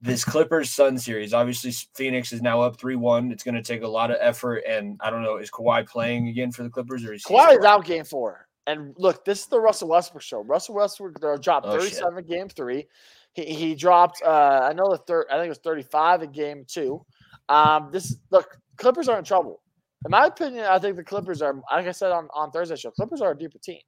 [0.01, 3.31] this Clippers Sun series, obviously Phoenix is now up 3-1.
[3.31, 6.27] It's going to take a lot of effort and I don't know, is Kawhi playing
[6.27, 8.47] again for the Clippers or is he Kawhi is out game four.
[8.67, 10.43] And look, this is the Russell Westbrook show.
[10.43, 11.93] Russell Westbrook uh, dropped Oh, shit.
[11.93, 12.85] 37 game three.
[13.33, 16.65] He, he dropped, uh, I know the third, I think it was 35 in game
[16.67, 17.05] two.
[17.49, 19.61] Um, this look, Clippers are in trouble.
[20.05, 22.91] In my opinion, I think the Clippers are, like I said on, on Thursday show,
[22.91, 23.79] Clippers are a deeper team.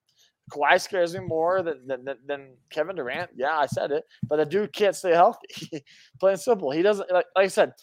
[0.52, 3.32] Kawhi scares me more than, than, than, Kevin Durant.
[3.36, 5.84] Yeah, I said it, but the dude can't stay healthy.
[6.20, 6.72] Plain simple.
[6.72, 7.74] He doesn't, like, like I said,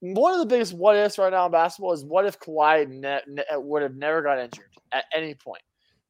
[0.00, 3.20] one of the biggest what ifs right now in basketball is what if Kawhi ne-
[3.28, 5.62] ne- would have never got injured at any point?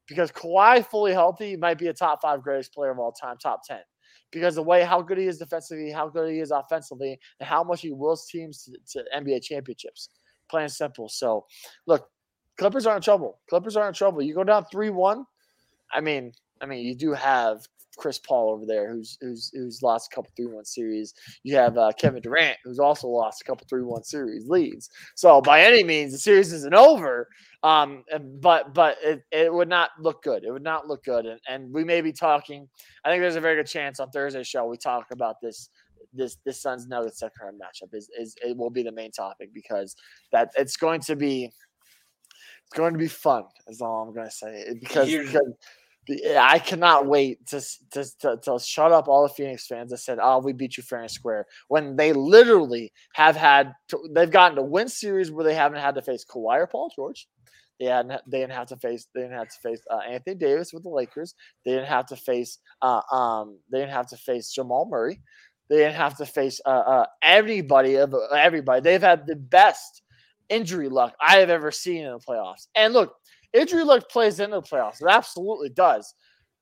[0.07, 3.61] Because Kawhi fully healthy might be a top five greatest player of all time, top
[3.67, 3.79] 10.
[4.31, 7.63] Because the way how good he is defensively, how good he is offensively, and how
[7.63, 10.09] much he wills teams to, to NBA championships.
[10.51, 11.09] Plain and simple.
[11.09, 11.45] So,
[11.87, 12.07] look,
[12.59, 13.39] Clippers are in trouble.
[13.49, 14.21] Clippers are in trouble.
[14.21, 15.25] You go down 3 1.
[15.93, 16.31] I mean,
[16.61, 17.65] I mean, you do have
[17.97, 21.13] Chris Paul over there, who's who's who's lost a couple three one series.
[21.43, 24.89] You have uh, Kevin Durant, who's also lost a couple three one series leads.
[25.15, 27.27] So by any means, the series isn't over.
[27.63, 28.03] Um,
[28.39, 30.43] but but it, it would not look good.
[30.43, 32.67] It would not look good, and and we may be talking.
[33.05, 35.69] I think there's a very good chance on Thursday's show we talk about this.
[36.13, 39.53] This this Suns Nuggets second round matchup is is it will be the main topic
[39.53, 39.95] because
[40.31, 43.43] that it's going to be it's going to be fun.
[43.67, 45.53] Is all I'm going to say because, because
[46.37, 50.17] I cannot wait to, to, to, to shut up all the Phoenix fans that said,
[50.21, 54.55] "Oh, we beat you fair and square," when they literally have had to, they've gotten
[54.55, 57.27] to win series where they haven't had to face Kawhi or Paul George.
[57.79, 58.21] They hadn't.
[58.27, 59.07] They didn't have to face.
[59.13, 61.35] They didn't have to face uh, Anthony Davis with the Lakers.
[61.65, 62.57] They didn't have to face.
[62.81, 63.59] Uh, um.
[63.71, 65.21] They didn't have to face Jamal Murray.
[65.71, 68.81] They didn't have to face uh, uh, anybody of everybody.
[68.81, 70.01] They've had the best
[70.49, 72.67] injury luck I have ever seen in the playoffs.
[72.75, 73.15] And look,
[73.53, 75.01] injury luck plays into the playoffs.
[75.01, 76.13] It absolutely does.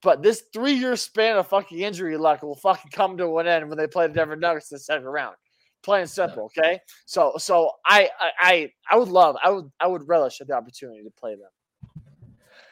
[0.03, 3.68] But this three year span of fucking injury luck will fucking come to an end
[3.68, 5.36] when they play the Denver Nuggets in the second round.
[5.82, 6.80] Plain and simple, okay?
[7.07, 11.01] So so I I I, I would love I would I would relish the opportunity
[11.01, 11.49] to play them.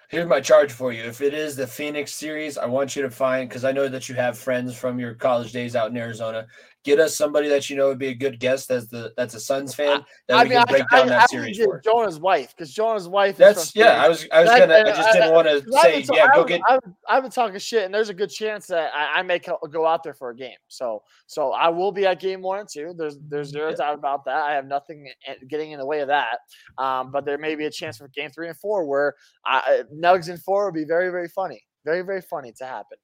[0.10, 1.04] Here's my charge for you.
[1.04, 4.08] If it is the Phoenix series, I want you to find because I know that
[4.08, 6.48] you have friends from your college days out in Arizona.
[6.88, 9.42] Get us somebody that you know would be a good guest as the that's a
[9.42, 11.82] Suns fan that I we mean, can break I, down I, that I series for.
[11.82, 13.36] Jonah's wife because Jonah's wife.
[13.36, 14.02] That's yeah.
[14.02, 16.28] I was I was gonna I just didn't want to say been yeah.
[16.34, 16.80] Go get I've,
[17.10, 20.02] I've been talking shit, and there's a good chance that I, I may go out
[20.02, 20.56] there for a game.
[20.70, 22.94] So, so I will be at game one and two.
[22.98, 23.76] There's, there's zero Yeah.
[23.76, 24.44] doubt about that.
[24.44, 25.12] I have nothing
[25.50, 26.38] getting in the way of that.
[26.78, 29.16] Um, but there may be a chance for game three and four where
[29.46, 32.98] I, Nugs and four would be very, very funny, very, very funny to happen.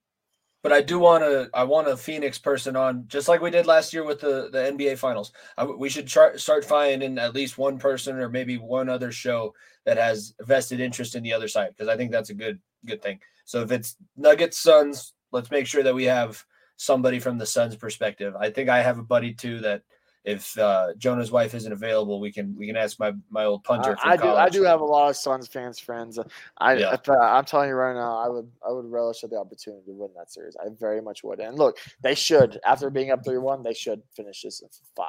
[0.64, 1.50] But I do want to.
[1.54, 4.60] I want a Phoenix person on, just like we did last year with the the
[4.60, 5.34] NBA Finals.
[5.58, 9.54] I, we should try, start finding at least one person or maybe one other show
[9.86, 13.02] that has vested interest in the other side because I think that's a good good
[13.02, 13.20] thing.
[13.46, 16.44] So if it's Nuggets Suns, let's make sure that we have
[16.78, 18.34] somebody from the Suns perspective.
[18.40, 19.82] I think I have a buddy too that
[20.24, 23.98] if uh, Jonah's wife isn't available, we can we can ask my my old punter.
[24.04, 26.18] I, I do, I do have a lot of Suns fans friends.
[26.60, 26.96] I, Yeah.
[27.08, 30.12] uh, I'm telling you right now, I would, I would relish the opportunity to win
[30.16, 30.56] that series.
[30.56, 31.40] I very much would.
[31.40, 35.08] And look, they should after being up three one, they should finish this in five.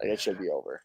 [0.00, 0.82] Like it should be over.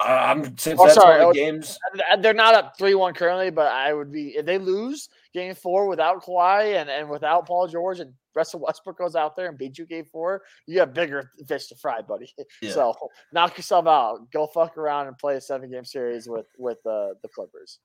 [0.00, 1.78] I'm since Oh, that's sorry, all oh, the games.
[2.10, 5.54] Uh, They're not up three one currently, but I would be if they lose game
[5.54, 9.56] four without Kawhi and, and without Paul George and Russell Westbrook goes out there and
[9.56, 12.32] beat you game four, you have bigger fish to fry, buddy.
[12.62, 12.72] Yeah.
[12.72, 12.94] So
[13.32, 14.30] knock yourself out.
[14.32, 17.78] Go fuck around and play a seven game series with with uh, the Clippers.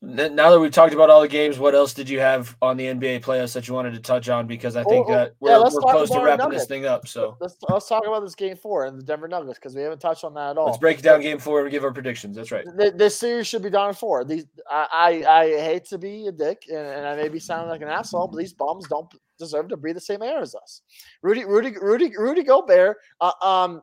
[0.00, 2.84] Now that we've talked about all the games, what else did you have on the
[2.84, 4.46] NBA playoffs that you wanted to touch on?
[4.46, 6.86] Because I think Oh, oh, that yeah, we're, let's we're close to wrapping this thing
[6.86, 7.08] up.
[7.08, 9.98] So Let's let's talk about this game four and the Denver Nuggets because we haven't
[9.98, 10.66] touched on that at all.
[10.66, 12.36] let's break down game four and give our predictions.
[12.36, 12.64] That's right.
[12.76, 14.24] This series should be done in four.
[14.24, 17.68] These I, I I hate to be a dick and, and I may be sounding
[17.68, 20.82] like an asshole, but these bums don't deserve to breathe the same air as us.
[21.22, 22.98] Rudy Rudy Rudy Rudy Gobert.
[23.20, 23.82] Uh, um,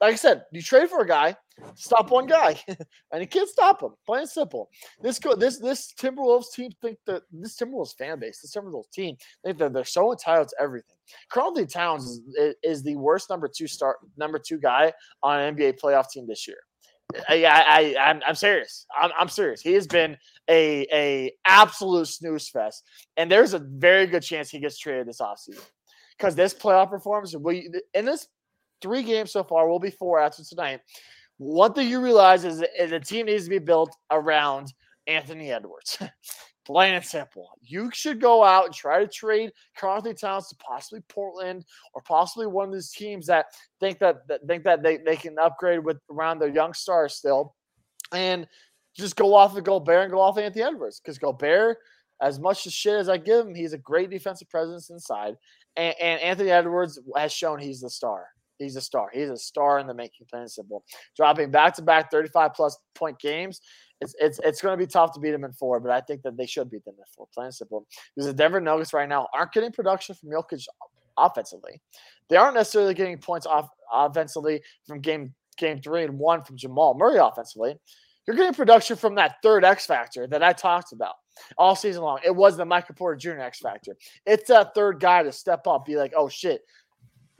[0.00, 1.36] like I said, you trade for a guy,
[1.74, 3.90] stop one guy, and you can't stop him.
[4.06, 4.70] Plain and simple.
[5.00, 9.58] This this this Timberwolves team think that this Timberwolves fan base, this Timberwolves team, think
[9.58, 10.96] that they're so entitled to everything.
[11.30, 14.92] Karl-Anthony Towns is, is, the worst number two start number two guy
[15.22, 16.58] on an NBA playoff team this year.
[17.28, 18.86] I, I, I I'm, I'm serious.
[18.98, 19.60] I'm, I'm serious.
[19.60, 20.16] He has been
[20.48, 22.84] a a absolute snooze fest,
[23.16, 25.64] and there's a very good chance he gets traded this offseason
[26.16, 28.28] because this playoff performance, we in this
[28.80, 30.80] three games so far, will be four after tonight.
[31.42, 34.72] One thing you realize is the team needs to be built around
[35.08, 35.98] Anthony Edwards.
[36.64, 37.50] Plain and simple.
[37.60, 41.64] You should go out and try to trade Karl Towns to possibly Portland
[41.94, 43.46] or possibly one of these teams that
[43.80, 47.56] think that, that think that they, they can upgrade with around their young stars still,
[48.12, 48.46] and
[48.96, 51.78] just go off of Gobert and go off Anthony Edwards because Gobert,
[52.20, 55.34] as much as shit as I give him, he's a great defensive presence inside,
[55.74, 58.26] and, and Anthony Edwards has shown he's the star.
[58.62, 59.08] He's a star.
[59.12, 60.26] He's a star in the making.
[60.30, 60.84] Plain and simple.
[61.16, 63.60] Dropping back to back 35 plus point games.
[64.00, 66.22] It's it's it's going to be tough to beat them in four, but I think
[66.22, 67.28] that they should beat them in four.
[67.32, 67.86] Plain and simple.
[68.14, 70.66] Because the Denver Nuggets right now aren't getting production from Jokic
[71.16, 71.80] offensively.
[72.28, 76.94] They aren't necessarily getting points off offensively from game game three and one from Jamal
[76.94, 77.76] Murray offensively.
[78.26, 81.14] You're getting production from that third X factor that I talked about
[81.58, 82.20] all season long.
[82.24, 83.40] It was the Michael Porter Jr.
[83.40, 83.96] X factor.
[84.26, 86.62] It's that third guy to step up, be like, oh shit,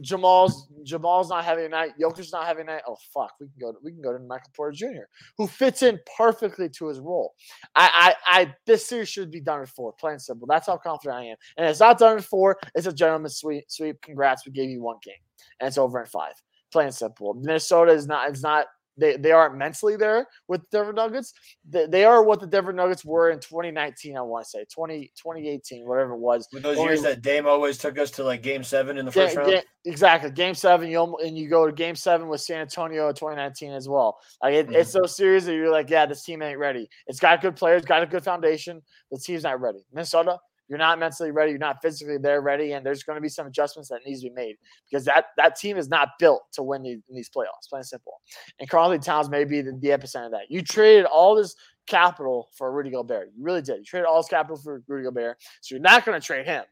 [0.03, 1.92] Jamal's Jamal's not having a night.
[2.00, 2.82] Jokic's not having a night.
[2.86, 3.72] Oh fuck, we can go.
[3.72, 5.05] To, we can go to Michael Porter Jr.,
[5.38, 7.34] who fits in perfectly to his role.
[7.74, 9.92] I, I, I this series should be done in four.
[9.92, 10.46] Plain and simple.
[10.46, 11.36] That's how confident I am.
[11.57, 12.59] And it's not done in four.
[12.74, 13.64] It's a gentleman's sweep.
[13.68, 14.00] Sweep.
[14.03, 14.44] Congrats.
[14.46, 15.14] We gave you one game,
[15.61, 16.34] and it's over in five.
[16.72, 17.34] Plain and simple.
[17.34, 18.28] Minnesota is not.
[18.28, 18.66] It's not.
[18.97, 21.32] They, they aren't mentally there with the Denver Nuggets.
[21.68, 24.66] They, they are what the Denver Nuggets were in 2019, I want to say.
[24.72, 26.49] 20, 2018, whatever it was.
[26.53, 29.12] With those Only- years that Dame always took us to like game seven in the
[29.12, 29.50] first round.
[29.50, 30.30] ga- exactly.
[30.30, 33.72] Game seven, you almo- and you go to game seven with San Antonio in 2019
[33.72, 34.18] as well.
[34.42, 35.00] Like it, it's mm-hmm.
[35.00, 36.88] those series that you're like, yeah, this team ain't ready.
[37.07, 38.83] It's got good players, got a good foundation.
[39.11, 39.80] The team's not ready.
[39.92, 40.38] Minnesota,
[40.72, 41.50] you're not mentally ready.
[41.50, 44.30] You're not physically there ready, and there's going to be some adjustments that needs to
[44.30, 44.57] be made
[44.90, 47.68] because that that team is not built to win these, these playoffs.
[47.68, 48.22] Plain and simple.
[48.58, 50.46] And Karl-Anthony Towns may be the, the epicenter of that.
[50.49, 51.54] You traded all this
[51.86, 53.32] capital for Rudy Gobert.
[53.36, 53.80] You really did.
[53.80, 56.64] You traded all this capital for Rudy Gobert, so you're not going to trade him.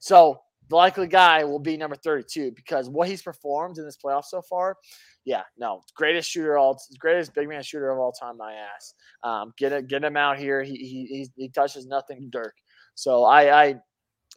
[0.00, 4.24] So the likely guy will be number 32 because what he's performed in this playoff
[4.24, 4.76] so far,
[5.24, 8.36] yeah, no, greatest shooter all, greatest big man shooter of all time.
[8.36, 10.64] My ass, um, get it, get him out here.
[10.64, 12.54] He he he, he touches nothing Dirk.
[12.94, 13.74] So I I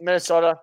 [0.01, 0.59] Minnesota,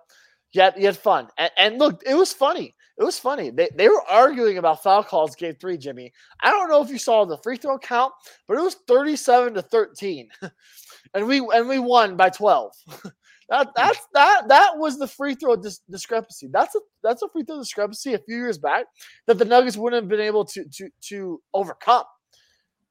[0.53, 2.75] you you had fun and, and look, it was funny.
[2.97, 3.49] It was funny.
[3.49, 6.13] They, they were arguing about foul calls game three, Jimmy.
[6.41, 8.13] I don't know if you saw the free throw count,
[8.47, 10.29] but it was 37 to 13.
[11.13, 12.73] and we and we won by 12.
[13.47, 16.49] That that's that that was the free throw dis- discrepancy.
[16.51, 18.87] That's a that's a free throw discrepancy a few years back
[19.27, 22.05] that the Nuggets wouldn't have been able to to to overcome.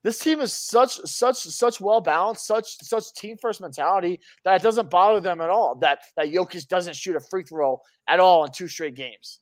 [0.05, 4.62] This team is such such such well balanced, such such team first mentality that it
[4.62, 5.76] doesn't bother them at all.
[5.76, 9.40] That that Jokic doesn't shoot a free throw at all in two straight games.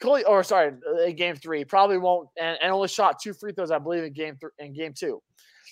[0.00, 0.72] Coley, or sorry,
[1.06, 4.12] in game three, probably won't, and, and only shot two free throws, I believe, in
[4.12, 5.22] game three, in game two.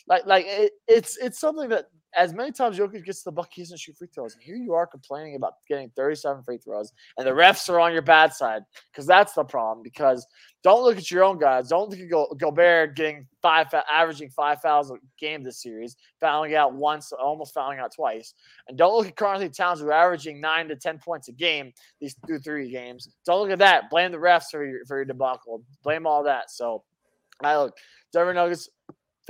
[0.07, 1.87] Like like it, it's it's something that
[2.17, 4.35] as many times Jokic gets the buck, he doesn't shoot free throws.
[4.35, 7.93] And here you are complaining about getting 37 free throws, and the refs are on
[7.93, 9.83] your bad side because that's the problem.
[9.83, 10.27] Because
[10.63, 11.69] don't look at your own guys.
[11.69, 16.55] Don't look at Go- Gobert getting five, averaging five fouls a game this series, fouling
[16.55, 18.35] out once, almost fouling out twice.
[18.69, 21.73] And don't look at Karl-Anthony Towns, who are averaging nine to 10 points a game
[22.01, 23.09] these two, three games.
[23.25, 23.89] Don't look at that.
[23.89, 25.63] Blame the refs for your, for your debacle.
[25.83, 26.51] Blame all that.
[26.51, 26.85] So,
[27.43, 27.77] I look,
[28.13, 28.69] Denver Nuggets,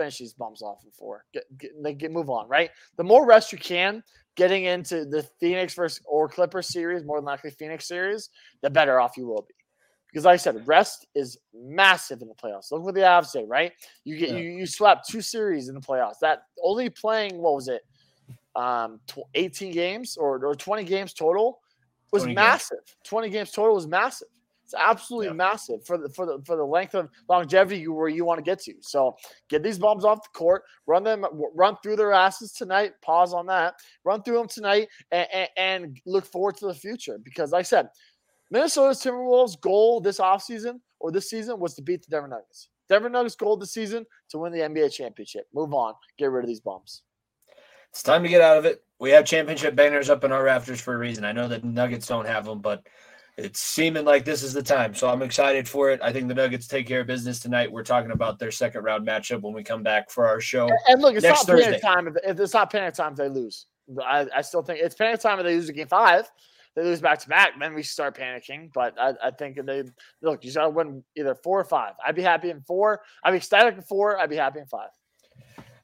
[0.01, 1.25] finish these bums off in four.
[1.35, 2.71] Get, get, get move on, right?
[2.97, 4.03] The more rest you can
[4.35, 8.31] getting into the Phoenix versus or Clippers series, more than likely Phoenix series,
[8.63, 9.55] the better off you will be.
[10.07, 12.73] Because like I said, rest is massive in the playoffs.
[12.73, 13.73] Look what the Avs say, right?
[14.05, 14.37] You get yeah.
[14.37, 16.19] you, you swept two series in the playoffs.
[16.21, 17.83] That only playing what was it,
[18.57, 19.01] um,
[19.35, 21.61] 18 games or, or 20 games total
[22.13, 22.79] was massive.
[22.79, 22.97] Games.
[23.05, 24.29] 20 games total was massive.
[24.71, 25.33] It's absolutely yeah.
[25.33, 28.61] massive for the for the for the length of longevity where you want to get
[28.61, 28.75] to.
[28.83, 29.17] So
[29.49, 31.25] get these bums off the court, run them,
[31.57, 32.93] run through their asses tonight.
[33.03, 33.75] Pause on that.
[34.05, 37.19] Run through them tonight, and, and, and look forward to the future.
[37.19, 37.89] Because, like I said,
[38.53, 42.69] Minnesota's Timberwolves' goal this offseason or this season was to beat the Denver Nuggets.
[42.89, 45.47] Denver Nuggets' goal this season to win the NBA championship.
[45.53, 45.95] Move on.
[46.17, 47.03] Get rid of these bums.
[47.91, 48.85] It's time to get out of it.
[49.01, 51.25] We have championship banners up in our rafters for a reason.
[51.25, 52.87] I know that Nuggets don't have them, but
[53.41, 54.95] it's seeming like this is the time.
[54.95, 56.01] So I'm excited for it.
[56.03, 57.71] I think the Nuggets take care of business tonight.
[57.71, 60.69] We're talking about their second round matchup when we come back for our show.
[60.89, 61.65] And look, it's not Thursday.
[61.65, 63.67] panic time if, it's not panic time if they lose.
[64.05, 66.31] I, I still think it's panic time if they lose a game five.
[66.77, 68.71] They lose back to back, then we start panicking.
[68.73, 69.83] But I, I think they
[70.23, 71.95] look, you gotta win either four or five.
[72.05, 73.01] I'd be happy in four.
[73.25, 74.19] I'd be ecstatic in four.
[74.19, 74.91] I'd be happy in five.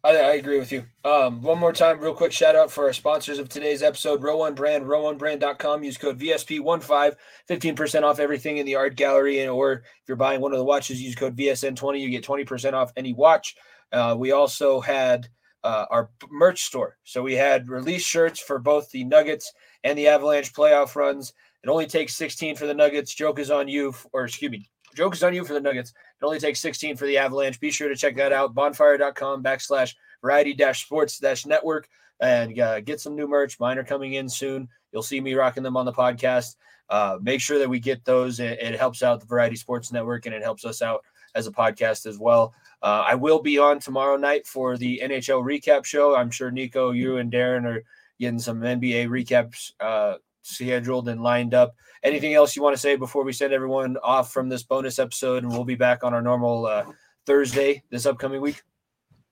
[0.06, 0.84] I, I, agree with you.
[1.04, 4.36] Um, one more time, real quick shout out for our sponsors of today's episode, Row
[4.36, 5.82] One Brand, rowonebrand.com.
[5.82, 7.16] Use code VSN15,
[7.50, 9.40] 15% off everything in the art gallery.
[9.40, 12.00] And, or if you're buying one of the watches, use code VSN20.
[12.00, 13.56] You get 20% off any watch.
[13.90, 15.26] Uh, we also had
[15.64, 16.98] uh, our merch store.
[17.02, 19.52] So we had release shirts for both the Nuggets
[19.82, 21.32] and the Avalanche playoff runs.
[21.64, 23.12] It only takes 16 for the Nuggets.
[23.12, 25.92] Joke is on you, or excuse me, joke is on you for the Nuggets.
[26.20, 27.60] It only takes 16 for the Avalanche.
[27.60, 28.54] Be sure to check that out.
[28.54, 31.88] Bonfire.com backslash variety dash sports dash network
[32.20, 33.60] and uh, get some new merch.
[33.60, 34.68] Mine are coming in soon.
[34.92, 36.56] You'll see me rocking them on the podcast.
[36.88, 38.40] Uh, make sure that we get those.
[38.40, 41.52] It, it, helps out the Variety Sports Network and it helps us out as a
[41.52, 42.54] podcast as well.
[42.82, 46.14] Uh, I will be on tomorrow night for the NHL recap show.
[46.14, 47.82] I'm sure Niko, you, and Darren are
[48.20, 51.74] getting some NBA recaps uh, scheduled and lined up.
[52.02, 55.42] Anything else you want to say before we send everyone off from this bonus episode?
[55.42, 56.84] And we'll be back on our normal uh,
[57.26, 58.62] Thursday this upcoming week.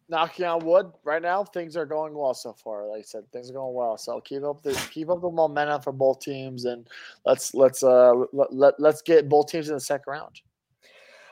[0.08, 2.86] Knocking on wood, right now things are going well so far.
[2.86, 3.96] Like I said, things are going well.
[3.96, 6.86] So keep up the keep up the momentum for both teams, and
[7.24, 10.42] let's let's uh let, let, let's get both teams in the second round.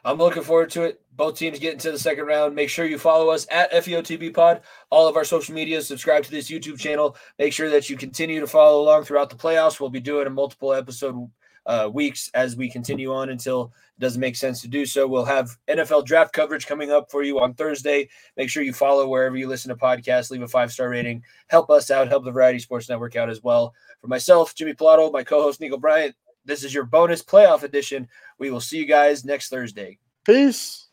[0.04, 1.00] I'm looking forward to it.
[1.14, 2.54] Both teams get into the second round.
[2.54, 5.80] Make sure you follow us at FEOTB Pod, all of our social media.
[5.82, 7.16] Subscribe to this YouTube channel.
[7.38, 9.78] Make sure that you continue to follow along throughout the playoffs.
[9.78, 11.30] We'll be doing a multiple episode
[11.66, 15.06] uh, weeks as we continue on until it doesn't make sense to do so.
[15.06, 18.08] We'll have NFL draft coverage coming up for you on Thursday.
[18.36, 20.30] Make sure you follow wherever you listen to podcasts.
[20.30, 21.22] Leave a five star rating.
[21.48, 22.08] Help us out.
[22.08, 23.74] Help the Variety Sports Network out as well.
[24.00, 28.08] For myself, Jimmy Pilato, my co host, Niko Bryant, this is your bonus playoff edition.
[28.38, 29.98] We will see you guys next Thursday.
[30.24, 30.88] Peace.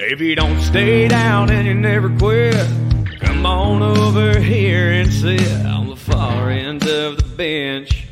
[0.00, 2.54] If you don't stay down and you never quit,
[3.20, 8.08] come on over here and sit on the far end of the bench.